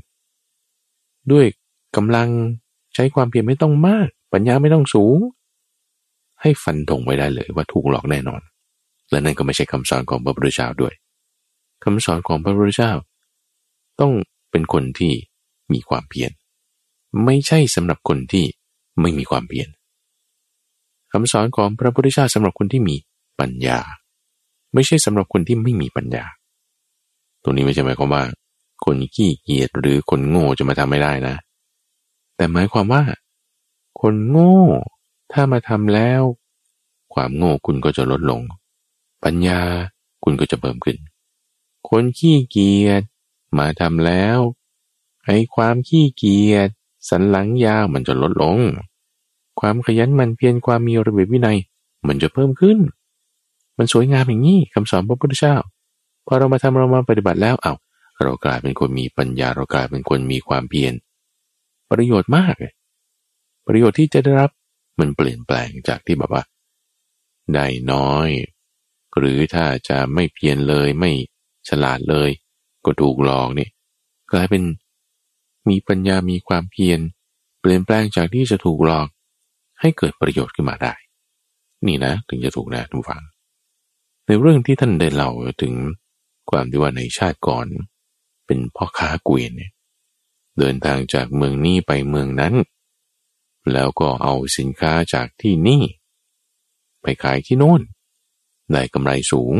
[1.32, 1.46] ด้วย
[1.96, 2.28] กำลัง
[2.96, 5.18] ใช้ความเพียรไม่ต้องมาก ปัญญาไม่ต้องสูง
[6.42, 8.42] ให้ฟันธงไว้ได้เลยว่าถูกหลอกแน่นอน
[9.10, 10.94] และนั่นก็ไม่ใช่คำสอนของพระพุทธเจ้าด้วย
[11.86, 12.92] คำสอนของพระพุทธเจ้า
[14.00, 14.14] ต้อง
[14.52, 15.14] เป็นคนที่
[15.74, 16.32] มีความเพียร
[17.26, 18.46] ไม่ใช่สำหรับคนที่
[19.02, 19.70] ไม่มีความเพียร
[21.12, 22.96] คำสอนของพระพุทธเจ้าสำหรับคนที่มี
[23.40, 23.80] ปัญญา
[24.74, 26.26] ไม่ใช่สำหรับคนที่ไม่มีปัญญา
[27.44, 28.24] ตรงนี้ไม่ใช่หมายความว่า
[28.86, 31.36] คนขี้เกียจหรือคนโง่จะมาทำไม่ได้นะ
[32.36, 33.04] แต่หมายความว่า
[34.02, 34.60] คนโง่
[35.32, 36.22] ถ้ามาทำแล้ว
[37.14, 38.42] ความโง่คุณก็จะลดลง
[39.24, 39.60] ปัญญา
[40.24, 40.98] คุณก็จะเพิ่มขึ้น
[41.90, 43.04] คนขี้เกียจ
[43.58, 44.40] มาทำแล้ว
[45.26, 46.70] ไอ้ความขี้เกียจ
[47.10, 48.60] สันหลังยาวมันจะลดลง
[49.60, 51.58] ความขยันมันเพียรความมีระเบียบวินัย
[52.08, 52.78] มันจะเพิ่มขึ้น
[53.78, 55.56] มันสวยงามอย่างนี้คำสอนพระพุทธเจ้า
[56.28, 57.74] พอเรามาทำเรามาปฏิบัติแล้วเอา้า
[58.24, 60.94] เรากลายเป็นคนมีปัญญาเรากลายเป็นคนมีความเพียร
[61.92, 62.74] ประโยชน์มากเลย
[63.68, 64.50] ประโยชน์ที่จะได้รับ
[65.00, 66.44] มันเปลี่ยนแปลงจากที่แบบว่า
[67.54, 68.30] ได้น้อย
[69.18, 71.12] หรือถ้าจะไม่เพียรเลยไม่
[71.70, 72.30] ฉลาดเลย
[72.86, 73.68] ก็ถูกหลอกนี่
[74.32, 74.64] กลายเป็น
[75.70, 77.00] มีปัญญามีความเพียร
[77.60, 79.08] เปลี่ยนแปลงจากที่จะถูกหลอก
[79.80, 80.94] ให้เกิดประโยชน์ขึ้นมาได้
[81.88, 83.24] นี่นะถึงจะถูกนะทุกฝัง
[84.26, 85.74] ในเรื่องที่ท่านได้เล่าถึง
[86.50, 87.68] ความที่ว่าในชาติก่อน
[88.46, 89.52] เป็นพ่อค้าเกวียน
[90.60, 92.54] เดินทางจากเมืองนี้ไปเมืองนั้น
[93.74, 95.84] แล้วก็เอาสินค้าจากที่นี่
[97.02, 97.82] ไปขายที่โน่น
[98.72, 99.56] ได้กำไรสูง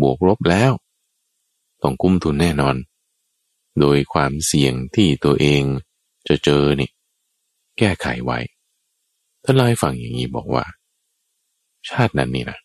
[0.00, 0.72] บวกลบแล้ว
[1.84, 2.76] ต้องกุ้มทุนแน่นอน
[3.80, 5.62] โดยความเสี่ยงที่ตัวเอง
[6.28, 6.90] จะเจอนี่
[7.78, 8.38] แก้ไขไว้
[9.44, 10.64] ท่านเล่าให้ฟังอย่างนี้บอกว่า
[11.88, 12.58] ชาตินั้นนี่นะ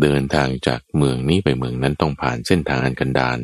[0.00, 3.38] เดินทางจากเมืองนี้ไปเมืองนั้นต้องผ่านเส้นทางอันกันดาน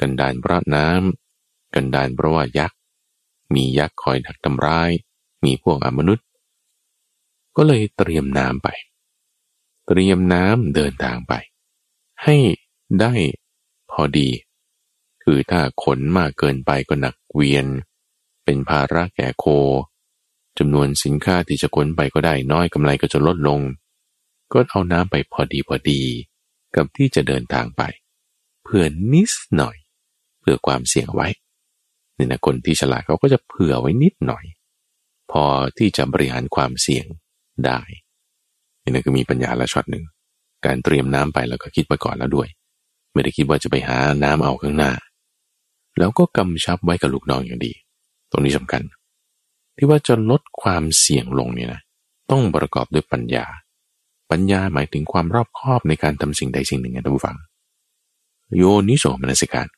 [0.00, 2.78] กันดานเพราะน้ำกันดานเพราะว่ายักษ์
[3.54, 4.90] มียักษ์คอยดักทำร้าย
[5.44, 6.26] มีพวกอมนุษย์
[7.56, 8.68] ก็เลยเตรียมน้ำไป
[9.86, 11.32] เตรียมน้ำเดินทางไป
[12.24, 12.36] ให้
[13.00, 13.12] ได้
[13.96, 14.28] พอดี
[15.22, 17.66] คือถ้าขนมากเกินไปก็หนักเวียน
[18.44, 19.44] เป็นภาระแก่โค
[20.58, 23.60] จำนวนสินค้าที่จะขนไปก็ได้น้อยกำไรก็จะลดลง
[24.52, 26.02] ก็เอาน้ำไปพอดีพอดี
[26.76, 27.82] กับที่จะเดินทางไป
[28.64, 29.76] เพื่อนิดหน่อย
[30.40, 31.28] เพื่อความเสี่ยงไว้
[32.16, 34.44] นี่นะคนที่ฉลาดเขาก็จะเผื่อไว้นิดหน่อย
[35.32, 35.44] พอ
[35.78, 37.06] ที่จะบริหารความเสี่ยง
[37.66, 37.80] ได้
[38.82, 40.04] นี่นะก็มีปัญญาละช็อตหนึ่ง
[40.66, 42.48] การเตรียมน้ำไปแล้วก็คิดไปก่อนแล้วด้วย
[43.16, 44.92] ไม่ได้คิดว่าจะไปหาน้ำเอาข้างหน้า
[45.98, 47.72] แล้วก็กำชับไว้กับลูกน้องอย่างดี
[48.30, 48.82] ตรงนี้สำคัญ
[49.76, 51.80] ที่ว่าจะลดความเสี่ยงลงเนี่ยนะ
[52.30, 53.46] ต้องประกอบด้วยปัญญา
[54.30, 57.36] ปัญญาหมายถึงความรอบคอบในการทำสิ่งใดสิ่งหนึ่งนะท่านผู้ฟัง
[58.56, 59.68] โยนิโสมนสิการ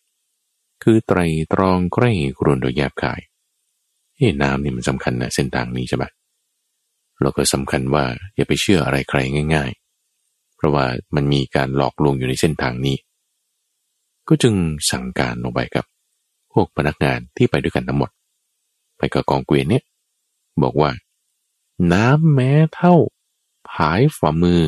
[0.83, 1.21] คือไตร
[1.53, 3.21] ตรองใกล้กรวนโดยแยบกาย
[4.17, 6.05] เฮ้น้ำนี่มันสำคัญนะเส้นทางนี้ใช่ไหม
[7.21, 8.05] เราก็สำคัญว่า
[8.37, 9.19] อย่าไปเชื่ออะไรใคร
[9.55, 9.71] ง่าย
[10.15, 10.85] ๆ เพราะว่า
[11.15, 12.97] มันมีการหลอกลวงอยู่ในเส้นทางนี้
[14.29, 14.55] ก็จึง
[14.91, 15.85] สั่งการลงไปกับ
[16.53, 18.11] พวกพนักงานที่ไปด้วยกันทั้งหมด
[18.99, 19.85] ไปกับกองเกวียนเนี่ย
[20.63, 20.91] บอกว่า
[21.93, 22.95] น้ำแม้เท่า
[23.71, 24.63] ผายฝ่ามือ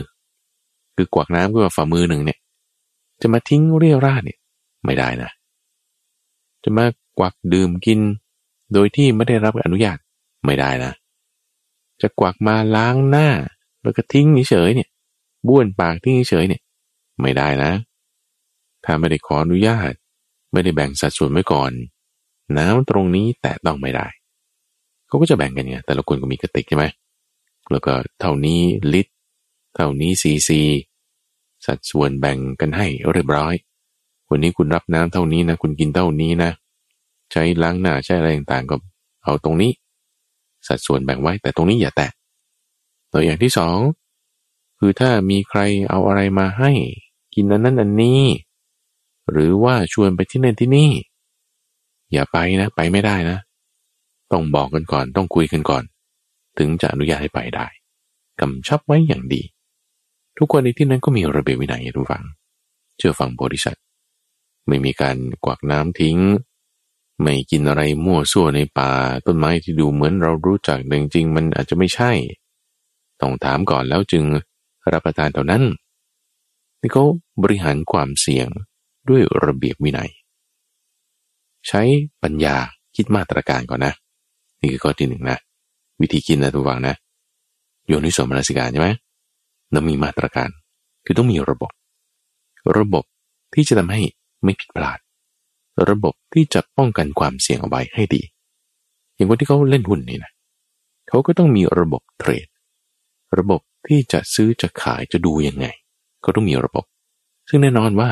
[0.96, 2.38] คือกวักน้ำก็ว่าฝ่ามือหนึ่งเนี่ย
[3.20, 4.38] จะมาทิ้งเรี่ยราดเนี่ย
[4.84, 5.30] ไม่ได้นะ
[6.62, 6.86] จะมา
[7.18, 8.00] กวักดื่มกิน
[8.72, 9.98] โดยที่ไม่ได้รับอนุญาต
[10.44, 10.92] ไม่ได้นะ
[12.00, 13.28] จะกวักมาล้างหน้า
[13.82, 14.88] แล้วก็ทิ้งเฉยเนี่ย
[15.46, 16.62] บ้วนปากทิ้งเฉยเนี่ย
[17.20, 17.72] ไม่ได้นะ
[18.84, 19.92] ถ้าไม่ได้ขออนุญาต
[20.52, 21.72] ไม่ได้แบ่งสัดส่วนไว้ก่อน
[22.58, 24.06] น้ำตรงนี้แต่ต้องไม่ได้
[25.06, 26.84] เขาก็จะแบ่งกันไงแต่ละคนก็มีกระติกใช่ไหม
[27.70, 28.60] แล้วก็เท่านี้
[28.94, 29.12] ลิตร
[29.76, 30.60] เท่านี้ซีซี
[31.66, 33.54] สัดส่วนแบ่งกันให้เรียบร้อย
[34.30, 36.50] วันนี้คุณรับน้ำเท่านี้นะ คุณกินเท่านี้นะ
[37.32, 38.76] ใช้ล้างหน้าใช้อะไรต่างๆก็
[39.24, 39.72] เอาตรงนี้
[40.68, 42.10] สัดส่วนแบ่งไว้แต่ตรงนี้อย่าแตะ
[43.12, 43.78] ตัวอย่างที่สอง
[44.78, 45.60] คือถ้ามีใคร
[45.90, 46.72] เอาอะไรมาให้
[47.34, 48.20] กินอันนั้นอันนี้
[49.32, 50.90] หรือว่าชวนไปที่นั่นที่นี่
[52.12, 53.38] อย่าไปนะ ไปไม่ได้นะ
[54.32, 55.82] ต้องบอกกันก่อนต้องคุยกันก่อน
[56.58, 57.66] ถึงจะอนุญาตให้ไปได้
[58.40, 59.42] กำชับไว้อย่างดี
[60.38, 62.24] ทุกคนในที่นั้นก็มีระเบียบวินัยทุกฝัง
[62.98, 63.76] เชื่อฟังบริษัท
[64.68, 66.18] ไม่มีการกวักน้ำทิ้ง
[67.22, 68.90] ไม่กินอะไรมั่วซั่วในป่า
[69.26, 72.10] ต้นไม้ที่ดูเหมือนเรารู้จักแต่จริงๆมันอาจจะไม่ใช่
[73.20, 74.24] ต้องถามก่อนแล้วจึง
[74.92, 75.62] รับประทานเท่านั้น
[76.80, 77.04] นี่เขา
[77.42, 78.48] บริหารความเสี่ยง
[79.10, 80.10] ด้วยระเบียบวินัย
[81.68, 81.82] ใช้
[82.22, 82.56] ปัญญา
[82.96, 83.92] คิดมาตรการก่อนนะ
[84.60, 85.38] นี่คือข้อที่หนึ่งนะ
[86.00, 86.94] วิธีกินนะทุกฝังนะ
[87.86, 88.88] โยนิสมนสิการใช่ไหม
[89.74, 90.48] ต้องมีมาตรการ
[91.04, 91.70] คือต้องมีระบบ
[92.78, 93.04] ระบบ
[93.54, 94.02] ที่จะทำให้
[94.44, 94.98] ไม่ผิดพลาด
[95.88, 98.22] ระบบที่จะป้องกันความเสี่ยงเอาไว้ให้ดี
[99.14, 100.32] อย่างคนที่เขาเล่นหุ้นนี่นะ
[101.08, 102.46] เขาก็ต้องมีระบบเทรด
[103.38, 105.66] ระบบที่จะซื้อจะขายจะดูยังไง
[106.22, 106.84] เขาต้องมีระบบ
[107.48, 108.10] ซึ่งแน่นอนว่า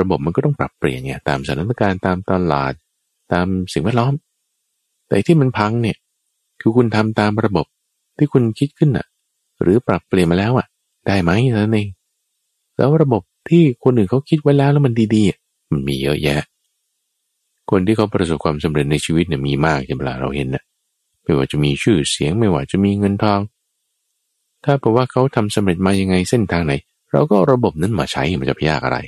[0.00, 2.72] ระบบมันก็ต้องปรับเปลี่ยนเนี่ยตามสถานการณ์ตามตลาด
[3.32, 4.14] ตามสิ่งแวดล้อม
[5.08, 5.96] แต่ที่มันพังเนี่ย
[6.60, 7.66] คือคุณทำตามระบบ
[8.18, 9.06] ที่คุณคิดขึ้นอะ
[9.62, 10.66] หรือปรับเปลี่ยนมาแล้วอะ
[11.06, 11.88] ได้ไหมนั่นเอง
[12.76, 16.42] แล้วระบบที่คนอื่นเขาคิดไว้แล้วแล้วมันดีๆ มันมีเยอะแยะ
[17.70, 20.64] คนที่เขาประสบความสำเร็จในชีวิตเนี่ยมีมากอย่างเวลาเราเห็นน่ะ
[21.22, 23.40] ไม่ว่าจะมีชื่อเสียงไม่ว่าจะมีเงินทอง
[24.64, 26.72] ถ้าเพราะว่าเขาทำสำเร็จมายังไงเส้นทางไหน
[27.12, 28.98] เราก็ระบบนั้นมาใช้มันจะพยากอะไร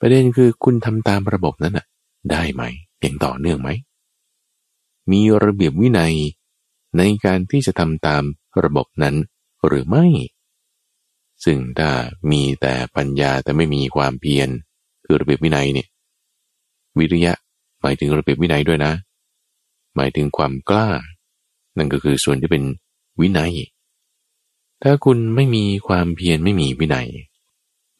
[0.00, 1.86] ประเด็นคือคุณทำตามระบบนั้นอะ
[2.30, 2.62] ได้ไหม
[3.00, 3.70] อย่างต่อเนื่องไหม
[5.10, 6.14] มีระเบียบวินัย
[6.96, 8.22] ในการที่จะทำตาม
[8.64, 9.14] ระบบนั้น
[9.66, 10.06] หรือไม่
[11.44, 11.90] ซึ่งถ้า
[12.30, 14.48] มีแต่ปัญญาแต่ไม่มีความเพียร
[15.04, 15.88] คือระเบียบวินัยเนี่ย
[16.98, 17.32] วิริยะ
[17.80, 18.92] หมายถึงระเบียบวินัยด้วยนะ
[19.96, 20.88] หมายถึงความกล้า
[21.76, 22.64] นั่นก็คือส่วนที่เป็น
[23.20, 23.52] วินัย
[24.82, 27.08] ถ้าคุณไม่มีความเพียรไม่มีวินัย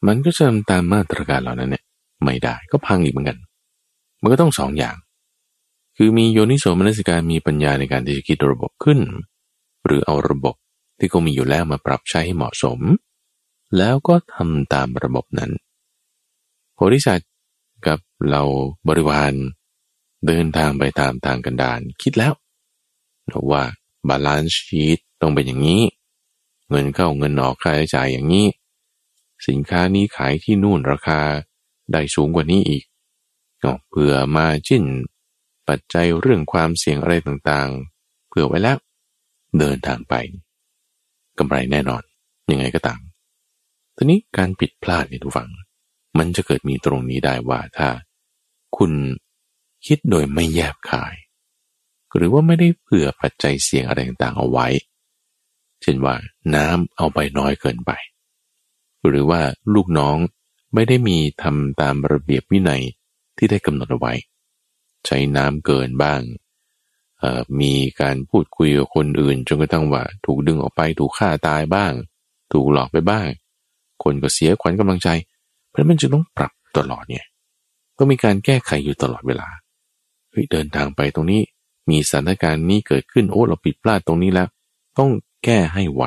[0.07, 1.83] มันก็จะทำตามมาตรการเหล่านั้นเนี่ย
[2.23, 3.37] ไม่ได้ก็พังอีกเหมือนกัน
[4.21, 4.95] มันก็ต้องสองอย่าง
[5.97, 8.99] คือมีโยนิโสมนสิการมีปัญญาในการที่จะคิดระบบขึ้น
[9.85, 10.55] หรือเอาระบบ
[10.99, 12.79] ที่เขามีอยู่แล้วมาปรับใช้ให้เหมาะสม
[13.77, 15.51] แล้วก็ทำตามระบบนั้น
[16.73, 17.31] โพธิสัตว์
[17.87, 17.99] กับ
[18.29, 18.41] เหล่า
[18.87, 19.33] บริวาร
[20.27, 22.33] เดินทางไปตามทางกันดารคิดแล้ว
[23.51, 23.63] ว่า
[24.07, 25.81] balance sheet ต้องเป็นอย่างนี้
[26.69, 28.47] เงินเข้าเงินออกค่าใช้จ่ายอย่างนี้
[29.47, 31.21] สินค้านี้ขายที่นู่นราคา
[31.91, 32.83] ได้สูงกว่านี้อีก
[33.89, 34.85] เผื่อ margin
[35.67, 38.77] ปัจจัยเรื่องความเสี่ยงอะไรต่างๆ เผื่อไว้แล้ว
[39.59, 40.13] เดินทางไป
[41.39, 42.03] กำไรแน่นอน
[42.51, 42.99] ยังไงก็ตาม
[43.95, 45.49] ทีนี้การผิดพลาดเนี่ยทุกฝัง
[46.17, 47.89] มันจะเกิดมีตรงนี้ได้ว่าถ้า
[48.77, 48.91] คุณ
[49.85, 51.15] คิดโดยไม่แยบคาย
[52.15, 54.67] หรือว่าไม่ได้เผื่อปัจจัยเสี่ยงอะไรต่างๆเอาไว้
[55.81, 56.15] เช่นว่า
[56.55, 57.91] น้ำเอาไปน้อยเกินไป
[59.07, 59.41] หรือว่า
[59.73, 60.17] ลูกน้อง
[60.73, 62.83] ไม่ได้มีทำตามระเบียบวินัย
[63.37, 64.13] ที่ได้กำหนดเอาไว้
[65.05, 66.21] ใช้น้ำเกินบ้าง
[67.61, 71.93] มีการพูดคุยกับคนอื่นจนกระทั่งว่าถูกดึงออกไปถูกฆ่าตายบ้าง
[72.53, 73.27] ถูกหลอกไปบ้าง
[74.03, 75.09] คนก็เสียขวัญกำลังใจ
[75.69, 77.25] เพราะมันจึงต้องปรับตลอดเนี่ย
[77.97, 79.49] ก็มีการแก้ไขอยู่ตลอดเวลา
[80.29, 81.41] เฮ้ยเดินทางไปตรงนี้
[81.89, 84.47] มีสถานการณ์นี้เกิดขึ้นโอ้เราผิดพลาดตรงนี้แล้ว
[84.97, 85.09] ต้อง
[85.45, 86.03] แก้ให้ไว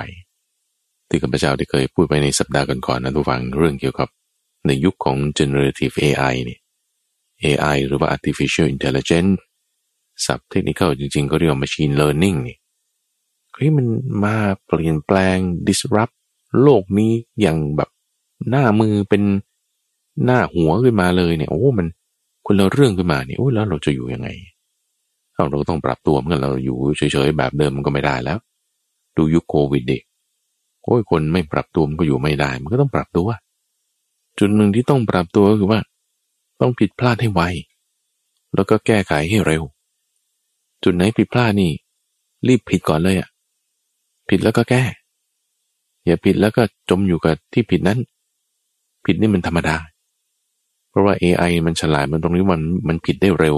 [1.09, 4.09] ที่ข้าพเจ้าได้เคยพูดไปในสัปดาห์ก่อนๆนะทุกฟังเรื่องเกี่ยวกับ
[4.67, 6.59] ในยุคของ generative AI นี่
[7.45, 9.33] AI หรือว่า artificial intelligence
[10.27, 12.57] ศัพท์เทคนิคจริงๆก็เรียกว่า machine learning นี่
[13.55, 13.87] เฮ้ยมัน
[14.25, 14.37] มา
[14.67, 15.39] เปลี่ยนแปลง
[15.69, 16.15] disrupt
[16.63, 17.91] โลกนี้อย่างแบบ
[18.51, 19.23] หน้ามือเป็น
[20.25, 21.87] หน้าหัวขึ้นมาเลยเนี่ยโอ้มัน
[22.47, 24.29] คนละเรื่องขึ้นมาเนี่ยโอ้แล้วเราจะอยู่ยังไง
[25.35, 28.39] เราเราต้องปรับตัวเมื่อเราอยู่เฉยๆแบบเดิมมันก็ไม่ได้แล้ว
[29.17, 30.03] ดูยุคโควิดเด็ก
[30.85, 33.29] โอ้ยคนไม่ปรับตัวมันก็อยู่ไม่ได้ มันก็ต้องปรับตัว
[34.39, 35.81] จุดหนึ่งที่ต้องปรับตัวก็คือว่า
[36.61, 37.43] ต้องผิดพลาดให้ไว
[38.55, 39.63] แล้วก็แก้ไขให้เร็ว
[40.85, 41.71] จุดไหนผิดพลาดนี่
[42.49, 43.29] รีบผิดก่อนเลยอ่ะ
[44.29, 44.83] ผิดแล้วก็แก้
[46.07, 47.99] อย่าผิดแล้วก็จมอยู่กับที่ผิดนั้น
[49.05, 49.77] ผิดนี่มันธรรมดา
[50.91, 53.57] เพราะว่า AI มันฉลาดมันตรงนี้มันมันผิดได้เร็ว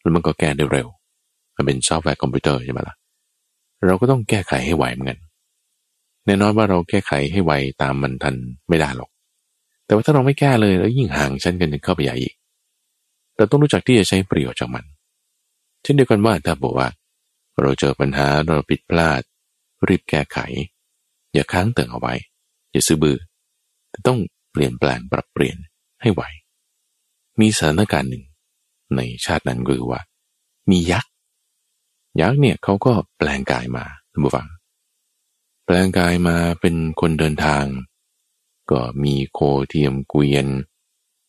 [0.00, 0.86] แล้วมันก็แก้ได้เร็ว
[1.54, 2.96] มันเป็นซอฟต์แวร์คอมพิวเตอร์ใช่ไหมล่ะ
[3.86, 5.18] เราก็ต้องแก้ไขให้ไวเหมือนกัน
[6.26, 7.52] แน่นอนว่าเราแก้ไขให้ไว
[7.82, 8.34] ตามมันทัน
[8.68, 9.10] ไม่ได้หรอก
[9.86, 12.34] แต่ว่าถ้าเราไม่แก้เลยแล้วยิ่งห่างชั้นกันเข้าไปใหญ่อีก
[13.36, 14.84] เราต้องรู้จักที่จะใช้ประโยชน์จากมัน
[15.82, 16.88] เช่นเดียวกันว่าถ้าบอกว่า
[17.60, 19.20] เราเจอปัญหาเราผิดพลาด
[19.88, 20.38] รีบแก้ไข
[21.32, 22.14] อย่าค้างเติ่งเอาไว้
[22.72, 23.18] อย่าซื้อบือ
[23.90, 24.18] แต่ต้อง
[24.52, 25.56] เปลี่ยนแปลงปรับเปลี่ยน
[26.02, 26.22] ให้ไหว
[27.40, 28.24] มีสถานการณ์หนึ่ง
[28.96, 30.00] ในชาตินั้นก็คือว่า
[30.70, 31.12] มียักษ์
[32.20, 34.46] ยักษ์เนี่ยเขาก็แปลงกายมาท่านผู้ฟัง
[35.64, 37.64] แปลงกายมาเป็นคนเดินทาง
[38.70, 40.46] ก็มีโคเทียมเกวียน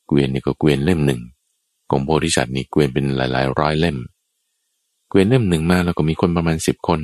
[0.08, 1.22] เกวียนนี่ก็เกวียนเล่มหนึ่ง
[1.90, 3.98] ของโพธิสัตว์นี่เกวียนเป็นหลายๆ ร้อยเล่ม
[5.10, 7.00] เกวียนเล่มหนึ่งมาแล้วก็มีคนประมาณสิบคน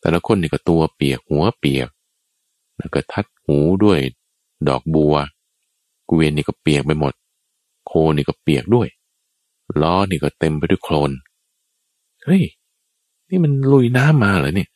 [0.00, 1.88] แต่ละคนนี่ก็ตัวเปียกหัวเปียก
[2.78, 3.98] แล้วก็ทัดหูด้วย
[4.68, 5.14] ดอกบัว
[6.06, 7.12] เกวียนนี่ก็เปียกไปหมด
[7.86, 8.88] โคนี่ก็เปียกด้วย
[9.82, 11.10] ล้อนี่ก็เต็มไปด้วยโคลน
[12.24, 12.42] เฮ้ย
[13.30, 14.68] นี่มันลุยน้ำมาเหรอเนี่ย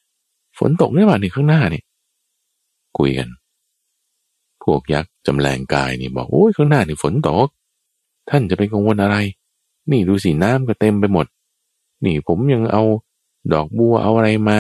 [0.59, 1.83] ฝนตกได้ป่ะนี่ข้างหน้านี่
[2.99, 3.29] คุยกัน
[4.63, 7.49] พวกยักษ์จำแรงกายนี่บอกโอ้ยข้างหน้านี่ฝนตก
[8.31, 9.17] ท่านจะไปกังวลอะไร
[9.91, 11.27] นี่ดูสิน้ำก็เต็มไปหมด
[12.05, 12.83] นี่ผมยังเอา
[13.53, 14.59] ดอกบัวเอาอะไรมา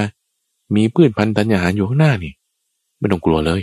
[0.75, 2.33] มีพืชพันธุ์ธัญญาหารอยู่ข้างหน้านี่
[2.99, 3.61] ไม่ต้องกลัวเลย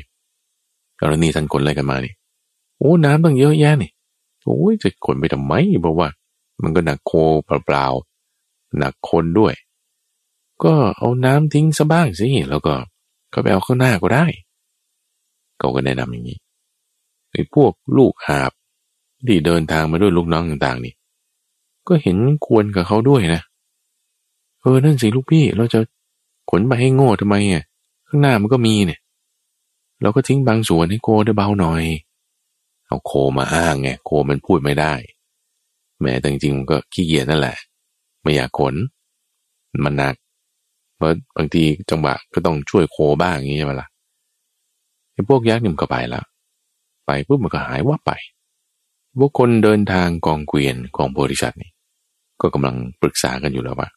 [1.01, 2.13] กรณีท่านขนอะไรกันมานี่
[2.79, 3.91] โอ้น้ำต้องเยอะแยะนี่
[4.45, 5.53] โอ้ยจะขนไปทำไม
[5.85, 6.09] บอกว่า
[6.63, 7.11] มันก็หนักโค
[7.45, 9.53] เปล่าๆหนักคนด้วย
[10.63, 12.73] ก็เอาน้ำทิ้งซะบ้างสิแล้วก็
[13.33, 14.25] ก็ไปเอาข้างหน้าก็ได้
[15.59, 16.39] เขาก็แนะนำอย่างนี้
[17.31, 18.51] ไอ้พวกลูกหาบ
[19.27, 20.93] ที่เดินทางมาด้วยลูกน้องต่างๆนี่
[21.87, 23.41] ก็เห็นควรกับเขาด้วยนะ
[24.61, 25.79] เออ นั่นสิลูกพี่ เราจะ
[26.49, 27.63] ขนไปให้โง่ทำไมอะ
[28.07, 28.99] ข้างหน้ามันก็มีเนี่ย
[30.01, 31.83] เราก็ทิ้งบางส่วนให้โคได้เบาหน่อย
[32.87, 34.93] เอาโคมาอ้างไง โคมันพูดไม่ได้
[36.01, 37.57] แม้แต่จริงๆมันก็ขี้เกียจนั่นแหละ
[38.21, 38.75] ไม่อยากขน
[39.85, 40.15] มันหนัก
[40.95, 43.87] เพราะบางทีจังหวะก็ต้องช่วยโคบ้างอย่างนี้ใช่ไหมละ่ะ
[45.29, 46.25] พวกยักษ์นี่มันก็ไปแล้ว
[47.05, 48.11] ไปปุ๊บมันก็หายว่าไป
[49.19, 51.71] พวกคนเดินทางกองเกวียนของโพธิสัตว์นี่
[52.41, 53.89] ก็กำลังปรึกษากันอยู่แล้วว่า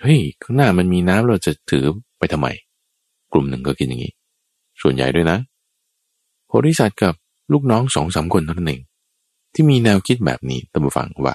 [0.00, 1.84] เฮ้ยข้างหน้ามันมีน้ำเราจะถือ
[2.18, 2.46] ไปทำไม
[3.32, 4.12] กลุ่มหนึ่งก็คิดอย่างนี้
[4.82, 5.38] ส่วนใหญ่ด้วยนะ
[6.46, 7.14] โพธิสัตว์กับ
[7.52, 8.82] ลูกน้องสองสามคนเท่านั้นเอง
[9.54, 11.34] ที่มีแนวคิดแบบนี้ตั้งฟังว่า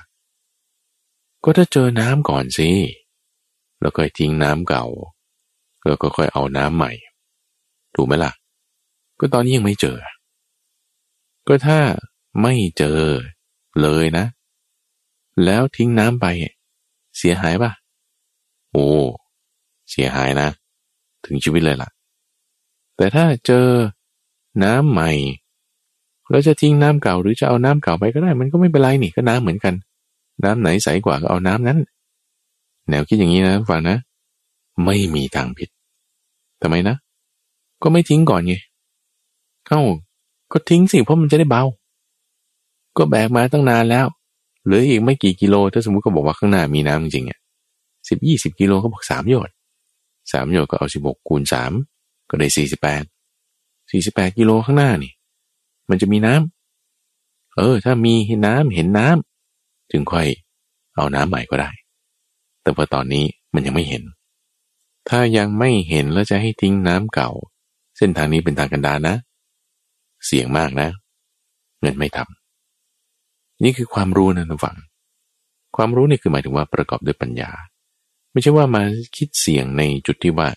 [1.44, 2.70] ก็ถ้าเจอน้ำก่อนสิ
[3.82, 4.86] แล้วก็ทิ้งน้ำเก่า
[5.88, 6.92] แล้วก็ค่อยเอาน้ำใหม่
[7.96, 8.32] ถูกไหมล่ะ
[9.20, 9.98] ก็ตอนนี้ยังไม่เจอ
[11.48, 11.80] ก็ถ้า
[12.42, 13.00] ไม่เจอ
[13.82, 14.26] เลยนะ
[15.46, 16.26] แล้วทิ้งน้ำไป
[17.18, 17.72] เสียหายปะ
[18.72, 18.86] โอ้
[19.92, 20.50] เสียหายนะ
[21.26, 21.90] ถึงชีวิตเลยล่ะ
[22.98, 23.68] แต่ถ้าเจอ
[24.64, 25.12] น้ำใหม่
[26.30, 29.74] แล้วจะทิ้งน้ำเก่าหรือจะเอาน้ำเก่าไปก็ได้ มันก็ไม่เป็นไรนี่ก็น้ำเหมือนกัน
[30.44, 31.80] น้ำไหนใสกว่าก็เอาน้ำนั้น
[32.90, 33.98] แนวคิดอย่างนี้นะฟังนะ
[34.86, 35.70] ไม่มีทางผิด
[36.62, 36.96] ทำไมนะ
[37.84, 38.56] ก็ไม่ทิ้งก่อนไง
[39.70, 39.82] เอ้า
[40.52, 41.64] ก็ทิ้งสิเพราะมันจะได้เบา
[42.98, 44.06] ก็แบกมาตั้งนานแล้ว
[44.66, 47.40] เหลืออีกไม่กี่กิโล ถ้าสมมติก็บอกว่าข้างหน้ามีน้ำจริงๆอะ
[48.10, 49.54] สิบยี่สิบกิโลเขาบอกสามโยชน์
[50.32, 51.72] สามโยชน์ก็เอาสิบหกคูณสาม
[52.30, 53.04] ก็ได้สี่สิบแปด
[53.92, 55.12] สี่สิบแปดกิโลข้างหน้านี่
[55.90, 58.14] มันจะมีน้ำเออ ถ้ามี
[58.46, 60.28] น้ำเห็นน้ำถึงค่อย
[60.96, 61.70] เอาน้ำใหม่ก็ได้
[62.62, 64.04] แต่พอตอนนี้มันยังไม่เห็น
[65.10, 67.30] ถ้ายังไม่เห็นแล้วจะให้ทิ้งน้ำเก่า
[67.98, 69.16] เส้นทางนี้เป็นทางกันดารนะ
[70.26, 70.90] เสี่ยงมากนะ
[71.82, 74.76] เงินไม่ทำนี่คือความรู้นะท่านฟัง
[75.76, 77.52] ความรู้นี่คือหมายถึงว่าประกอบด้วยปัญญา
[78.32, 78.84] ไม่ใช่ว่ามา
[79.16, 80.48] คิดเสี่ยงในจุดที่ว่า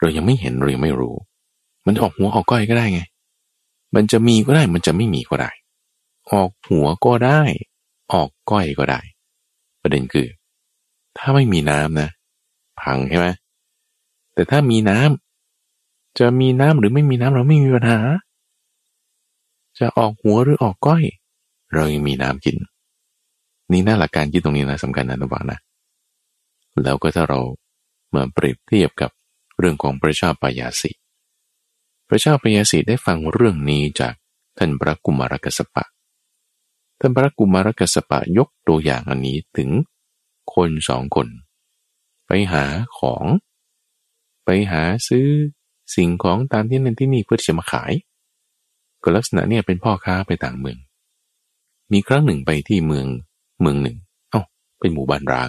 [0.00, 1.14] เรายังไม่เห็นเรายังไม่รู้
[1.86, 3.02] มันออกหัวออกก้อยก็ได้ไง
[3.94, 5.50] มันจะมีก็ได้ มันจะไม่มีก็ได้
[6.32, 7.40] ออกหัวก็ได้
[8.12, 9.00] ออกก้อยก็ได้
[9.82, 10.26] ประเด็นคือ
[11.18, 12.10] ถ้าไม่มีน้ำนะ
[12.80, 13.28] พังใช่ไหม
[14.34, 18.00] แต่ถ้ามีน้ำจะมีน้ำหรือไม่มีน้ำเราไม่มีปัญหา
[19.78, 21.04] จะออกหัวหรือออกก้อย
[21.74, 22.56] เรายังมีน้ำกิน
[23.70, 25.58] นี่น่าหลักการคิดตรงนี้นะสำคัญนะระวังนะ
[26.82, 27.40] แล้วก็ถ้าเรา
[28.14, 29.10] มาเปรียบเทียบกับ
[29.58, 30.90] เรื่องของพระชาปยาสิ
[32.08, 34.14] พระเจ้าพยาสีได้ฟังเรื่องนี้จาก
[34.58, 35.84] ท่านพระกุมารกสปะ
[37.00, 39.70] ท่านพระกุมารกสปะยกตัวอย่างอันนี้ถึง
[40.54, 41.28] คนสองคน
[42.26, 42.64] ไปหา
[42.98, 43.24] ของ
[44.44, 45.28] ไปหาซื้อ
[45.94, 47.92] สิ่งของตามที่นั่นที่นี่เพื่อจะมาขาย
[49.04, 50.78] ก็ลักษณะเนี่ยเป็นพ่อค้าไปต่างเมือง
[51.92, 53.06] มีครั้งหนึ่งไปที่เมือง
[53.60, 53.96] เมืองหนึ่ง
[54.30, 54.42] เอา้า
[54.80, 55.48] เป็นหมู่บ้านร้าง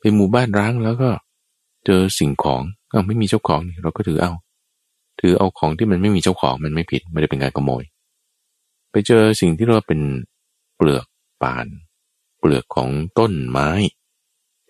[0.00, 1.10] เป็นหมู่บ้านร้างแล้วก็
[1.86, 4.32] เจอสิ่งของเอา้าไม่มีเจ้าของเราก็ถือเอา
[5.20, 7.84] ถือเอาของที่มันไม่มีเจ้าของมันไม่ผิดไม่ได้เป็นการขโมย
[8.90, 10.00] ไปเจอสิ่งที่เราเป็น
[10.76, 11.06] เปลือก
[11.42, 11.66] ป่าน
[12.38, 13.70] เปลือกของต้นไม้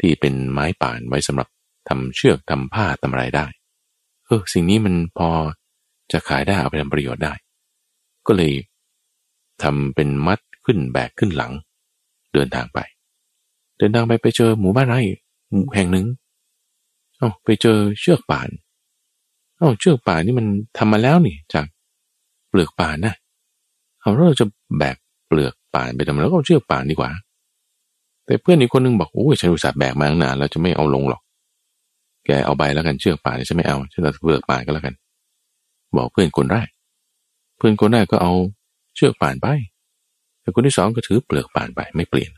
[0.00, 1.48] ที่เป็นไม้ป่านไว้สำหรับ
[1.88, 3.46] ทำเชือกทำผ้าทำอะไรได้
[4.24, 5.28] เออสิ่งนี้มันพอ
[6.12, 7.34] จะขายได้เอาไปทำประโยชน์ได้
[8.26, 8.52] ก็เลย
[9.62, 11.52] ทำเป็นมัดขึ้นแบกขึ้นหลัง
[12.34, 12.78] เดินทางไป
[13.78, 15.00] เดินทางไปไปเจอหมู่บ้านไร่
[15.74, 16.06] แห่งหนึ่ง
[17.18, 18.48] เอ้าไปเจอเชือกป่าน
[19.56, 20.46] เอา้าเชือกป่านนี่มัน
[20.78, 21.64] ทำมาแล้วนี่จาก
[22.48, 23.14] เปลือกป่านนะ
[24.00, 24.46] เอาเราจะ
[24.78, 24.96] แบก
[25.26, 27.10] เปลือกป่านไปทำแล้วก็เชือกป่านดีกว่า
[28.26, 31.22] แต่เพื่อนอีกคนนึงบอกโอ้ยฉันอุตส่าห์แบกมาตั้งนานแล้วจะไม่เอาลงหรอก
[32.26, 34.94] แกเอาใบแล้วกันเชือกป่าเนี่ยฉันไม่เอาฉันเอาเปลือกป่านก็แล้วกัน
[35.96, 36.68] บอกเพื่อนคนแรก
[37.56, 38.32] เพื่อนคนแรกก็เอา
[38.96, 39.46] เชือกป่านไป
[40.40, 42.30] แต่คนที่สองก็ถือเปลือกป่านไปไม่เปลี่ยน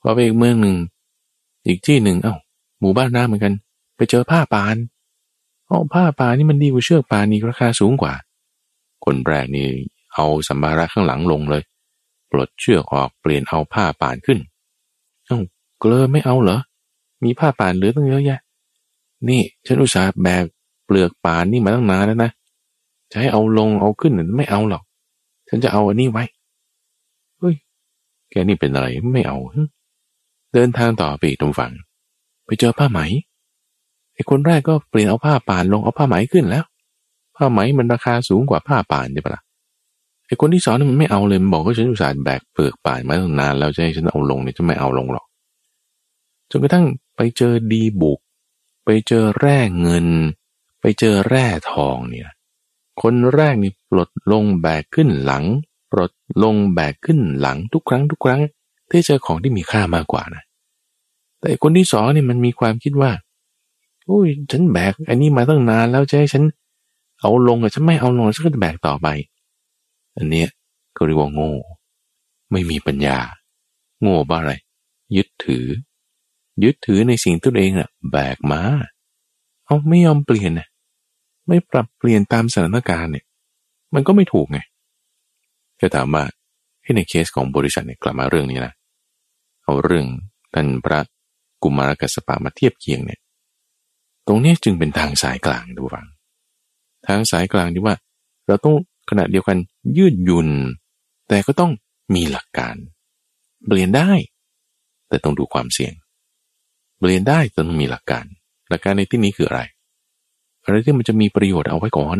[0.00, 0.76] พอไปอีกเมืองหนึ่ง
[1.66, 2.34] อีกที่หนึ่งเอา้า
[2.80, 3.54] หมู่บ้านน้าเหมือนกัน
[3.96, 4.76] ไปเจอผ้าป่าน
[5.66, 8.14] เอาผ้าป่านนี่มันดีกว่าเชือกป่านนี่ราคาสูงกว่า
[9.04, 9.66] คนแรกนี่
[10.14, 11.62] เอาสัมภาระข้างหลังลงเลย
[12.30, 14.38] ปลดเชือกออกเปลี่ยนเอาผ้าป่านขึ้น
[15.26, 15.38] เอ้า
[15.80, 16.58] เกลอไม่เอาเหรอ
[17.24, 18.40] มีผ้าป่านเหลือตั้งเยอะแยะ
[19.28, 20.44] นี่ฉันอุตส่าห์แบก
[20.86, 22.30] เปลือกป่านนี่มาตั้งนานแล้วนะ
[23.10, 24.82] จะให้เอาลงเอาขึ้นไม่เอาหรอก
[25.48, 26.24] ฉันจะเอาอันนี้ไว้
[27.38, 27.54] เฮ้ย
[28.30, 29.38] แกนี่เป็นอะไรไม่เอา
[30.54, 31.72] เดินทางต่อไปตรงฝั่ง
[32.46, 33.00] ไปเจอผ้าไหม
[34.14, 36.64] ไอ้คนแรกก็เปลี่ยนเอาผ้าป่านลงเอาผ้าไหมขึ้นแล้ว
[37.36, 39.42] ผ้าไหมมันราคาสูงกว่าผ้าป่านใช่ปะละ่ะ
[40.26, 45.26] ไอ้คนที่สอนมันไม่เอาเลยมันบอกว่าฉันอุตส่าห์แบกเปลือกป่านมาตั้งนานแล้วจะให้ฉันเอาลงเนี่ยจะไม่เอาลงหรอก
[46.50, 46.86] จนกระทั่ง
[47.16, 48.20] ไปเจอดีบุก
[48.84, 50.06] ไปเจอแร่เงิน
[50.80, 52.30] ไปเจอแร่ทองเนี่ย
[53.02, 55.44] คนแรกนี่ปลดลงแบกขึ้นหลัง
[55.92, 56.10] ปลด
[56.42, 58.40] ลงแบกขึ้นหลังทุกครั้งทุกครั้ง
[58.90, 60.42] ที่เจอของที่มีค่ามากกว่านะ
[61.40, 63.10] แต่คนที่สองนี่มันมีความคิดว่า
[64.06, 66.44] โอ้ยฉันแบกอันนี้มาตั้งนานแล้วจะให้ฉัน
[67.20, 69.08] เอาลงอะฉันไม่เอาลงฉันก็จะแบกต่อไป
[70.16, 70.48] อันเนี้ย
[70.96, 71.52] ก็เรียกว่าโง่
[72.52, 73.18] ไม่มีปัญญา
[74.00, 74.52] โง่บ้าอะไร
[75.16, 75.66] ยึดถือ
[76.64, 78.60] ยึดถือในสิ่งตัวเองอะแบกมา
[79.64, 80.68] เอาไม่ยอมเปลี่ยนนะ
[81.48, 83.24] ไม่ปรับเปลี่ยนตามสถานการณ์เนี่ย
[83.94, 84.58] มันก็ไม่ถูกไง
[85.80, 86.24] ก็ถามว่า
[86.82, 88.74] ให้ในเคสของบริษัทเนี่ยกลับมาเรื่องนี้นะ
[89.64, 90.06] เอาเรื่อง
[90.54, 91.00] ท่านพระ
[91.62, 93.20] กุมารกัสปะมาเทียบเคียงเนี่ย
[94.26, 96.06] ตรงนี้จึงเป็นทางสายกลางดูฟัง
[97.06, 97.94] ทางสายกลางที่ว่า
[98.46, 98.74] เราต้อง
[99.10, 99.58] ขณะเดียวกัน
[99.96, 100.48] ยืดยุน
[101.28, 101.72] แต่ก็ต้อง
[102.14, 102.76] มีหลักการ
[103.66, 104.10] เปลี่ยนได้
[105.08, 105.92] แต่ต้องดูความเสี่ยง
[106.98, 108.24] เปลี่ยนได้แต่ต้องมีหลักการ
[108.68, 109.60] หลักการในที่นี้คืออะไร
[110.66, 112.18] อะไรที่มันจะมีประโยชน์เอาไว้ก่อน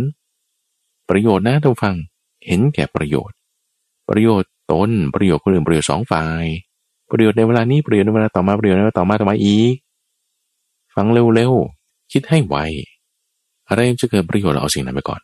[1.09, 1.95] ประโยชน์นะท่านฟัง
[2.47, 3.37] เห็นแก่ประโยชน์
[4.09, 6.45] ประโยชน์ตนประโยชน์คนอื่นประโยชน์สองฝ่าย
[7.11, 9.75] ประโยชน์ในเวลานี้ประโยชน์ในเวลาต่อมาประโยชน์ในเวลาต่อมาต่อมาอีก
[10.95, 12.57] ฟังเร็วๆคิดให้ไว
[13.69, 15.21] อะไรจะเกิดประโยชน์เราเอาสิ่งนั้นไปก่อน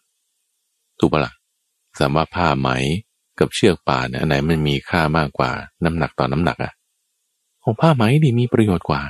[0.99, 1.33] ถูกปะละ่ะ
[2.01, 2.69] สามารถผ้าไหม
[3.39, 5.51] กับเชือกป่าเนี่ยอันไหนมันมีค่ามากกว่า
[5.85, 6.73] น้ำหนักต่อน้ำหนักอะ
[7.63, 9.01] ของผ้าไหมดีมีประโยชน์กว่า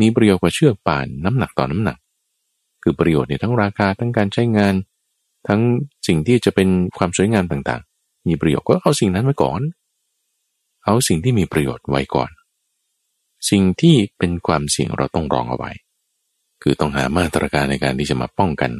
[0.00, 1.96] มีประโยชน์กว่าเชือกป่านน้ำหนักต่อน้ำหนัก
[2.82, 4.74] คือประโยชน์เนี่ยทั้งราคาทั้งการใช้งาน
[5.48, 5.60] ทั้ง
[6.06, 6.68] สิ่งที่จะเป็น
[6.98, 9.60] ความสวยงามต่างๆ มีประโยชน์ก็เอาสิ่งนั้นไว้ก่อน
[10.84, 12.30] เอาสิ่งที่มีประโยชน์ไว้ก่อน
[13.50, 15.70] สิ่งที่เป็นความเสี่ยงเราต้องรองเอาไว้
[16.62, 18.70] คือต้องหามาตรการในการที่จะมาป้องกัน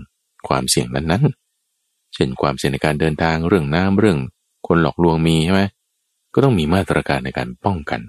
[0.49, 4.19] ความเสี่ยงนั้นๆ เช่นความเสี่ยงในการเดินทางเรื่องน้ำเรื่อง
[4.67, 5.63] คนหลอกลวงมีใช่ไหม
[6.35, 8.01] ก็ต้องมีมาตรการในการป้องกัน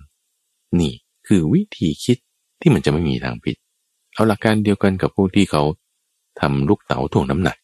[0.79, 0.93] นี่
[1.27, 2.17] คือวิธีคิด
[2.61, 3.55] ที่มันจะไม่มีทางผิด
[4.20, 5.63] เอาหลักการเดียวกันกับพวกที่เขา
[6.39, 7.57] ทำลูกเต๋าถ่วงน้ำหนัก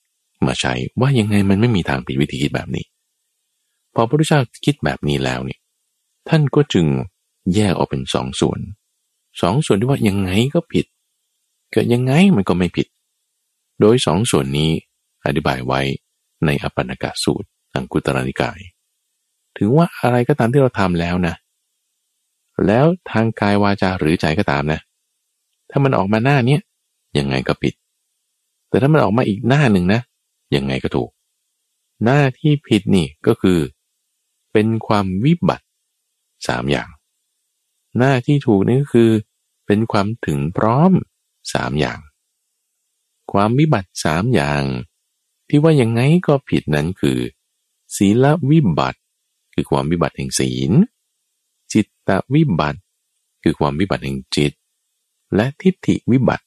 [0.47, 2.85] มาใช้ว่ายังไงมันไม่มีทางผิดวิธีคิดแบบนี้
[3.95, 5.59] พอพระพุทธเจ้าคิดแบบนี้แล้วเนี่ย
[6.29, 6.85] ท่านก็จึง
[7.53, 8.59] แยกออกเป็นสองส่วน
[9.41, 10.85] สองส่วนที่ว่ายังไงก็ผิด
[11.71, 12.87] เกิดยังไงมันก็ไม่ผิด
[13.79, 14.71] โดยสองส่วนนี้
[15.25, 15.81] อธิบายไว้
[16.45, 18.59] ในอปันกาสูตรอังกุตรนิกาย
[19.57, 21.35] ถึงว่าอะไรก็ตามที่เราทำแล้วนะ
[22.65, 24.81] แล้วทางกายวาจาหรือใจก็ตามนะ
[25.75, 26.61] ถ้ามันออกมาหน้าเนี้ย
[27.17, 27.73] ยังไงก็ผิด
[28.69, 30.01] แต่ถ้ามันออกมาอีกหน้าหนึ่งนะ
[30.55, 31.09] ยังไงก็ถูก
[32.03, 33.59] หน้าที่ผิดนี่ก็คือ
[34.51, 35.65] เป็นความวิบัติ
[36.47, 36.89] สามอย่าง
[37.97, 39.11] หน้าที่ถูกนี่ก็คือ
[39.65, 40.91] เป็นความถึงพร้อม
[41.53, 41.99] สามอย่าง
[43.31, 44.63] ความวิบัติสามอย่าง
[45.47, 47.19] ที่ว่ายังไงก็ผิดนั้นคือ
[47.95, 48.99] ศีลวิบัติ
[49.53, 50.71] คือความวิบัติแห่งศีล
[51.73, 52.79] จิตตวิบัติ
[53.43, 54.53] คือความวิบัติแห่งจิต
[55.35, 56.45] และทิฏฐิวิบัติ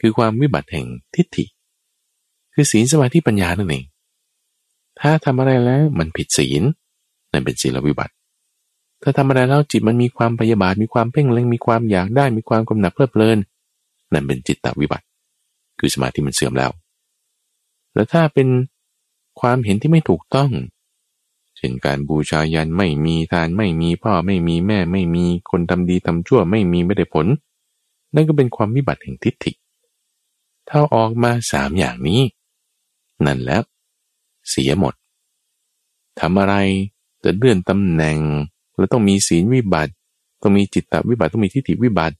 [0.00, 1.44] คือความวิบัติแห่งทิฏฐิ
[2.54, 3.84] คือศีลสมาธิปัญญานั่นเอง
[5.00, 6.62] ถ้าทำอะไรแล้วมันผิดศีล
[7.32, 8.14] นั่นเป็นศีลวิบัติ
[9.02, 13.38] ถ้าทำอะไรแล้วจิตมันมีความพยาบาทมีความเพ่งเล็งมีความอยากได้มีความกำหนัดเพลิดเพลิน
[14.12, 15.04] นั่นเป็นจิตตวิบัติ
[15.78, 16.70] คือสมาธิมันเสื่อมแล้ว
[17.94, 18.48] แล้วถ้าเป็น
[19.40, 20.50] ความเห็นที่ไม่ถูกต้อง
[21.56, 27.26] เช่นการบูชายันไม่มีทานไม่มีพ่อไม่มีแม่ไม่มีคนทำดีทำชั่วไม่มีไม่ได้ผล
[28.16, 29.52] นั่นก็เป็นความวิบัติแห่งทิฏฐิ
[30.68, 32.20] ถ้าออกมาสามอย่างนี้
[33.26, 33.62] นั่นแล้ว
[34.50, 34.94] เสียหมด
[36.20, 36.54] ทำอะไร
[37.24, 38.18] จะเลื่อนตำแหน่ง
[38.76, 39.92] แล้วต้องมีศีลวิบัติ
[40.42, 42.16] ต้องมีจิตตวิบัติต้องมีทิฏฐิวิบัติ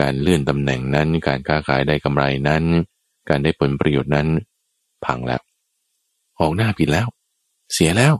[0.00, 2.64] การเลื่อนตำแหน่งนั้น การค้าขายได้กำไรนั้น
[3.28, 4.28] การได้ผลประโยชน์นั้น
[5.04, 5.40] พังแล้ว
[6.40, 7.06] ออกหน้าผิดแล้ว
[7.72, 8.14] เสียแล้ว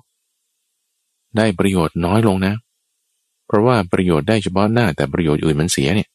[1.37, 2.55] ได้ประโยชน์น้อยลงนะ
[3.47, 6.09] เพราะว่าประโยชน์ได้เฉพาะหน้าแต่ประโยชน์อื่นมันเสียเนี่ย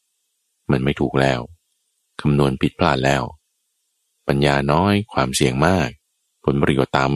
[0.72, 1.40] มันไม่ถูกแล้ว
[2.20, 3.22] คำนวณผิดพลาดแล้ว
[4.28, 5.88] ปัญญาน้อยความเสี่ยงมาก
[6.44, 7.06] ผลประโยชน์ต่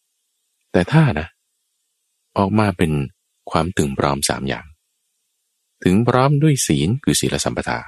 [0.00, 1.28] ำแต่ถ้านะ
[2.38, 2.92] ออกมาเป็น
[3.50, 4.66] ความถึงพร้อมสามอย่าง
[5.84, 7.78] ถึงพร้อมด้วยศีลคือศีลสัมปทา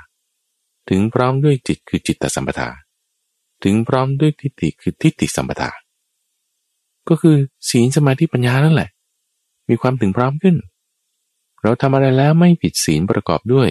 [0.91, 2.69] ถึงพร้อมด้วยจิตคือจิตตสัมปทา
[3.65, 5.71] ถึงพร้อมด้วยทิฏฐิคือทิฏฐิสัมปทา
[7.09, 7.37] ก็คือ
[7.71, 8.91] ศีลสมาธิปัญญานั่นแหละ
[9.69, 10.57] มีความถึงพร้อมขึ้น
[11.63, 13.69] เราทำอะไรแล้วไม่ผิดศีลประกอบด้วย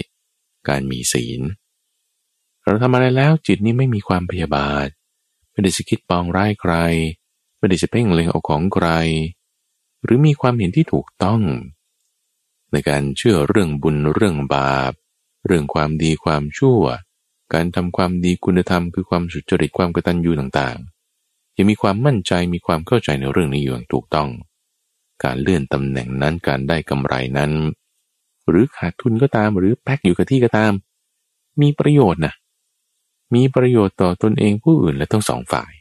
[0.69, 1.41] การมีศีล
[2.63, 4.87] เราทำอะไรแล้วจิตนี้ไม่มีความพยาบาท
[5.51, 6.73] ไม่ได้จะคิดปองร้ายใคร
[7.57, 8.87] ไม่ได้จะเพ่งเล็งเอาของใคร
[10.03, 11.41] หรือมีความเห็นที่ถูกต้อง
[12.71, 14.93] ในการเชื่อเรื่องบุญเรื่องบาป
[15.45, 16.81] เรื่องความดีความชั่ว
[17.53, 24.29] การทำความดีคุณธรรมคือความสุจริตความกตัญญูต่างๆยังมีความมั่นใจมีความเข้าใจในเรื่องนี้อย่างถูกต้อง
[25.23, 27.51] การเลื่อนตำแหน่งนั้นการได้กำไรนั้น
[28.49, 30.73] หรือขาดทุนก็ตามหรือแพ็กอยู่กับที่ก็ตาม
[31.61, 32.33] มีประโยชน์นะ
[33.35, 35.71] มีประโยชน์ต่อตนเองผู้อื่นและทั้งสองฝ่าย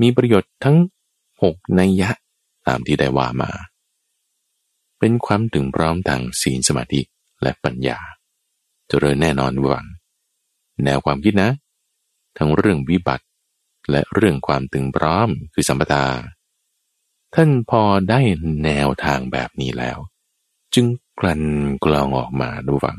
[0.00, 0.76] มีประโยชน์ทั้ง
[1.42, 2.10] หกในยะ
[2.66, 3.50] ตามที่ได้ว่ามา
[4.98, 7.00] เป็นความถึงพร้อมทางศีลสมาธิ
[7.42, 8.12] และปัญญาจ
[8.88, 9.86] เจริญแน่นอนวัง
[10.84, 11.50] แนวความคิดนะ
[12.38, 13.26] ทั้งเรื่องวิบัติ
[13.90, 16.04] และเรื่องความตึงพร้อมคือสัมปทา
[17.34, 18.20] ท่านพอได้
[18.64, 19.98] แนวทางแบบนี้แล้ว
[20.74, 20.86] จึง
[21.22, 21.42] กลั่น
[21.84, 22.98] กรองออกมาดูฟัง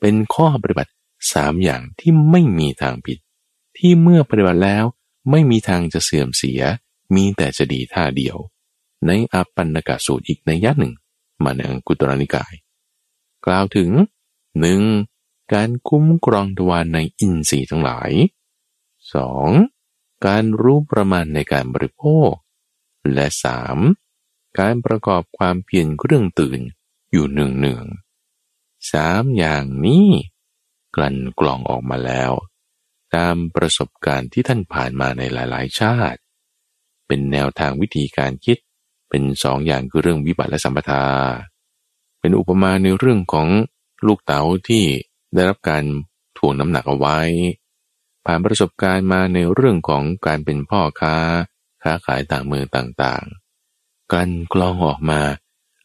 [0.00, 0.92] เป็นข้อปฏิบัติ
[1.32, 3.18] สามอย่างที่ไม่มีทางผิด
[3.76, 4.84] ที่เมื่อปฏิบัติแล้ว
[5.30, 6.60] ไม่มีทางจะเสื่อมเสีย
[7.14, 8.36] มีแต่จะดีท่าเดียว
[9.06, 10.94] ในอปันนกาสูตรอีกในยัดหนึ่ง
[11.44, 12.54] มาในอังกุตรนิกาย
[13.46, 13.90] กล่าวถึง
[14.60, 14.80] หนึ่ง
[15.54, 18.10] การคุ้มครองทวารในอินทรีย์ทั้งหลาย
[19.14, 19.48] สอง
[20.26, 22.30] การรู้ประมาณในการบริโภค
[23.12, 23.78] และสาม
[24.58, 26.60] การประกอบความเพียรเครื่องตื่น
[27.12, 27.82] อยู่หนึ่งหนึ่ง
[28.92, 30.08] สามอย่างนี้
[30.96, 32.32] กลั่นกลองออกมาแล้ว
[33.14, 36.20] ตามประสบการณ์ที่ท่านผ่านมาในหลายๆ ชาติ
[37.06, 38.58] เป็นแนวทางวิธีการคิด
[39.08, 41.04] เป็นสองอย่างคือเรื่องวิบัติและสัมปทา
[42.20, 43.48] เป็นอุปมาในเรื่องของ
[44.06, 44.84] ลูกเต๋าที่
[45.34, 45.84] ได้รับการ
[46.38, 47.18] ถ่วงน้ำหนักเอาไว้
[48.24, 51.16] ผ่านประสบการณ์มาในเรื่องของการเป็นพ่อค้า
[51.82, 55.20] ค้าขายต่างเมืองต่างๆ กันกลองออกมา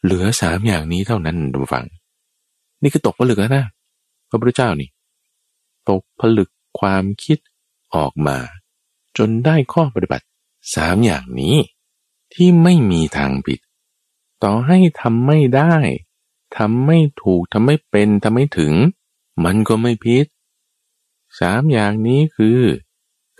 [0.02, 1.84] เหลือสามอย่างนี้เท่านั้นดูฟัง
[2.82, 3.64] นี่คือตกผลึกแล้วนะ
[4.28, 4.88] พระพุทธเจ้านี่
[5.90, 7.38] ตกผลึกความคิด
[7.94, 8.38] ออกมา
[9.18, 10.26] จนได้ข้อปฏิบัติ
[10.74, 11.56] สามอย่างนี้
[12.34, 13.60] ที่ไม่มีทางผิด
[14.42, 15.74] ต่อให้ทำไม่ได้
[16.56, 18.72] ทำไม่ถูกทำไม่เป็นทำไม่ถึง
[19.44, 20.26] มันก็ไม่ผิด
[21.40, 22.60] สามอย่างนี้คือ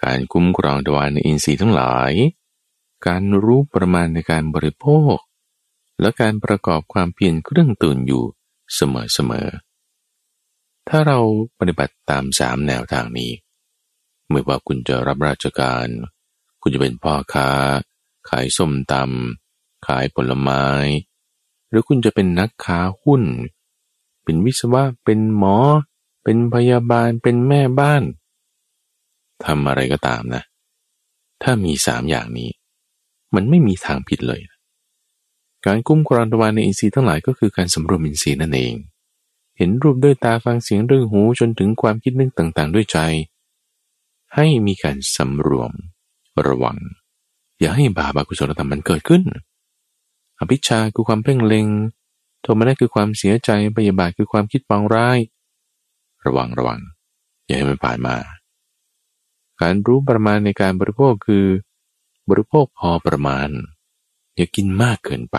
[0.02, 2.12] การคุ้มครองทวารในอินทรีย์ทั้งหลาย
[3.06, 5.16] การรู้ประมาณในการบริโภค
[6.00, 8.24] และการประกอบความเพียรเครื่องตื่นอยู่
[8.74, 8.80] เส
[9.30, 11.18] มอๆ ถ้าเรา
[11.58, 13.32] ปฏิบัติตามสามแนวทางนี้
[14.30, 15.86] ไม่ว่าคุณจะรับราชการ
[16.62, 17.50] คุณจะเป็นพ่อค้า
[18.28, 20.64] ขายส้มตำขายผลไม้
[21.68, 23.22] หรือคุณจะเป็นนักค้าหุ้น
[24.24, 25.56] เป็นวิศวะ เป็นหมอ
[26.24, 28.02] เป็นพยาบาล เป็นแม่บ้าน
[29.44, 30.42] ทำอะไรก็ตามนะ
[31.42, 32.50] ถ้ามีสามอย่างนี้
[33.34, 34.40] มันไม่มีทางผิดเลย
[35.66, 38.74] การกุ้มกรอนตวานในอินทรีย์ทั้งหลายก็คือการสำรวมอินทรีย์นั่นเอง
[39.56, 42.98] เห็นรูปด้วยตาฟังเสียงด้วยหูจนถึงความคิดนึกต่างๆ ด้วยใจ
[44.34, 45.72] ให้มีการสำรวม
[46.46, 46.78] ระวัง
[47.60, 49.22] อย่าให้บาปอกุศลธรรมมันเกิดขึ้น
[50.38, 51.66] อภิชาคือความเพ่งเล็ง
[52.42, 55.18] โทมนัสคือความเสียใจปยาบาทคือความคิดปองร้าย
[56.26, 56.80] ระวังระวัง
[57.46, 58.16] อย่าให้มันผ่านมา
[59.60, 61.46] การรู้ประมาณในการบริโภคคือ
[62.28, 63.48] บริโภคพอประมาณ
[64.40, 65.38] อย่ากินมากเกินไป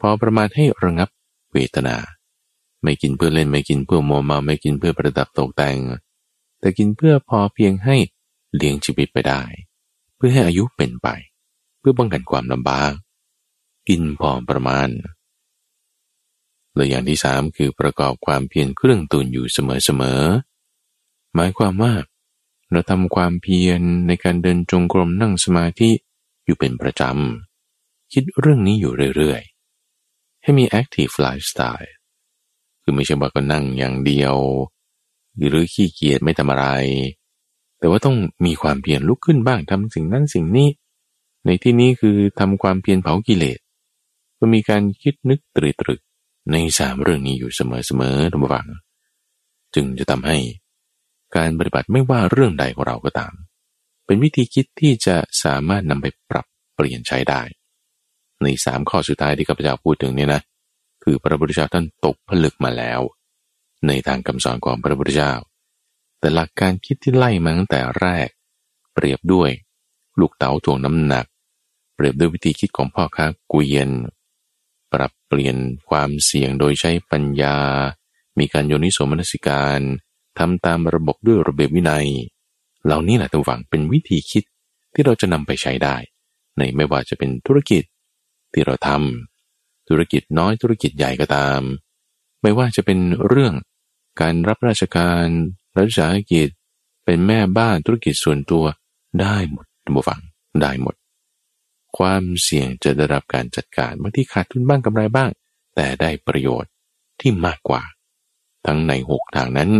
[0.00, 1.08] พอประมาณให้ระงับ
[1.52, 1.96] เวทนา
[2.82, 5.78] ไม่กินเพื่อเล่นไม่กินเพื่อโมมาไม่กินเพื่อประดับตกแต่ง
[6.60, 7.96] แต่กินเพื่อพอเพียงให้
[8.54, 9.42] เลี้ยงชีวิตไปได้
[10.16, 11.08] เพื่อให้อายุเป็นไป
[11.78, 12.92] เพื่อป้องกันความลำบาก
[13.88, 14.88] กินพอประมาณ
[16.74, 21.94] และอย่างที่สามคือประกอบความเพียรเครื่องตุนอยู่เสมอๆหมายความว่า
[22.70, 25.90] เราทำความเพียรในการเดินจงกรมนั่งสมาธิ
[26.44, 27.51] อยู่เป็นประจำ
[28.12, 31.90] คิดเรื่องนี้อยู่เรื่อยๆ ให้มี active lifestyle
[32.82, 34.36] คือไม่ใช่ว่าก็นั่งอย่างเดียว
[35.36, 36.66] หรือขี้เกียจไม่ทำอะไร
[37.78, 40.68] แต่ว่าต้องมีความเพียรลุกขึ้นบ้างทำสิ่งนั้นสิ่งนี้
[41.46, 43.58] ในที่นี้คือทำความเพียรเผากิเลส
[44.38, 46.00] ก็มีการคิดนึกตรึกตรึก
[46.52, 48.68] ในสามเรื่องนี้อยู่เสมอๆทุกฝัง
[49.74, 50.38] จึงจะทำให้
[51.36, 53.32] การปฏิบัติไม่ว่าเรื่องใดของเราก็ตาม
[54.06, 57.42] เป็นวิธีคิดที่จะสามารถนำไปปรับเปลี่ยนใช้ได้
[58.44, 60.40] ในสามข้อสุดท้ายที่ข้าพเจ้าพูดถึงเนี่ยนะ
[61.02, 63.00] คือพระพุทธเจ้าท่านตกผลึกมาแล้ว
[63.86, 65.32] ในทางคำสอนของพระพุทธเจ้า
[66.18, 68.28] แต่หลักการคิดที่ไล่มาตั้งแต่แรก
[68.94, 69.50] เปรียบด้วย
[70.20, 71.26] ลูกเต๋าถ่วงน้ำหนัก
[71.94, 73.90] เปรียบด้วยวิธีคิดของพ่อค้ากุยเย็น
[74.92, 75.56] ปรับเปลี่ยน
[75.88, 77.56] ความเสี่ยงโดยใช้ปัญญา
[78.38, 79.80] มีการโยนิโสมนสิการ
[80.38, 82.06] ทำตามระบบด้วยระเบียบวินัย
[82.84, 84.44] เหล่านี้แหละทุกฝังเป็นวิธีคิด
[84.94, 85.96] ที่เราจะนำไปใช้ได้
[86.56, 87.82] ในไม่ว่าจะเป็นธุรกิจ
[88.54, 91.60] ที่เราทำธุรกิจน้อยธุรกิจใหญ่ก็ตาม
[92.42, 92.98] ไม่ว่าจะเป็น
[93.28, 93.54] เรื่อง
[94.20, 95.26] การรับราชการ
[95.76, 96.48] รัฐวิสาหกิจ
[97.04, 98.64] เป็นแม่บ้านธุรกิจส่วนตัว
[99.20, 100.20] ได้หมดทุกฝัง
[100.62, 100.94] ได้หมด
[101.98, 105.30] ความเสี่ยงจะได้รับการจัดการบางที่ขาดทุนบ้างกำไรบ้าง
[105.74, 106.70] แต่ได้ประโยชน์
[107.20, 107.82] ที่มากกว่า
[108.66, 109.70] ทั้งในหกทางนั้น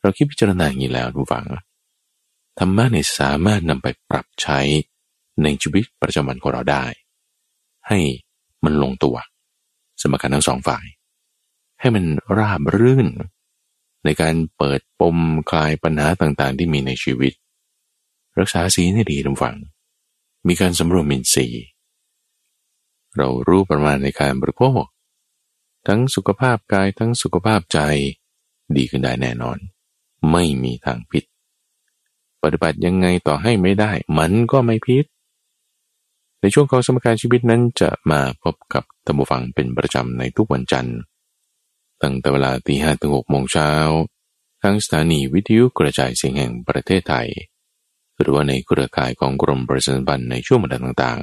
[0.00, 1.44] เราคิดพิจารณาอย่างนี้แล้วดูฟัง
[2.58, 4.60] ธรรมะเนี่ยสามารถนำไปปรับใช้
[5.42, 6.84] ในชีวิตประจำวันของเราได้
[7.90, 8.00] ให้
[8.64, 9.16] มันลงตัว
[10.00, 10.84] สมการทั้งสองฝ่าย
[11.80, 12.04] ให้มัน
[12.38, 13.08] ราบรื่น
[14.04, 15.16] ในการเปิดปม
[15.50, 17.32] คลายปัญหาต่างๆ ที่มีในชีวิต
[18.38, 19.56] รักษาสีให้ดีทุกฝัง
[20.46, 21.64] มีการสำรวมมินทรีย์
[23.16, 24.84] เรารู้ประมาณในการบริโภค
[25.88, 27.78] ทั้งสุขภาพกายทั้งสุขภาพใจ
[28.76, 29.58] ดีขึ้นได้แน่นอน
[30.32, 31.24] ไม่มีทางผิด
[32.42, 35.04] ปฏิบัติยังไงต่อให้ไม่ได้ มันก็ไม่ผิด
[36.40, 40.98] ในช่วงของสมการชีวิตนั้นจะมาพบกับตัมบูฟังเป็นประจำในทุกวันจันทร์
[42.02, 43.70] ตั้งแต่เวลาตีห้ถึงหกโมงเช้า
[44.62, 47.28] ทางสถานีวิทยุกระจายเสียงแห่งประเทศไทย
[48.20, 51.20] หรือว่าในเครือข่ายของกรมประชาสัมพันธ์ในช่วงเวลาต่าง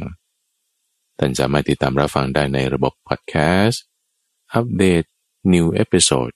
[0.59, 3.83] ๆ ท่านสามารถติดตามรับฟังได้ในระบบพอดแคสต์
[4.53, 5.03] อัปเดต
[5.53, 6.33] New Episode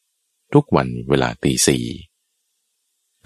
[0.54, 1.86] ทุกวันเวลาตีสี่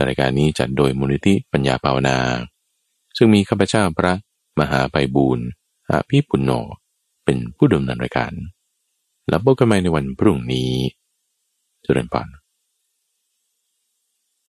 [0.07, 2.17] รายการนี้จัดโดยมูลนิธิปัญญาภาวนา
[3.17, 4.13] ซึ่งมีข้าพเจ้าพระ
[4.59, 5.45] มหาไพบูรณ์
[5.89, 6.51] อาภิปุณโญ
[7.25, 8.33] เป็นผู้ดำเนินรายการ
[9.29, 10.71] แล้วพบกันใหม่ในวันพรุ่งนี้
[11.83, 12.27] จุเรนปอน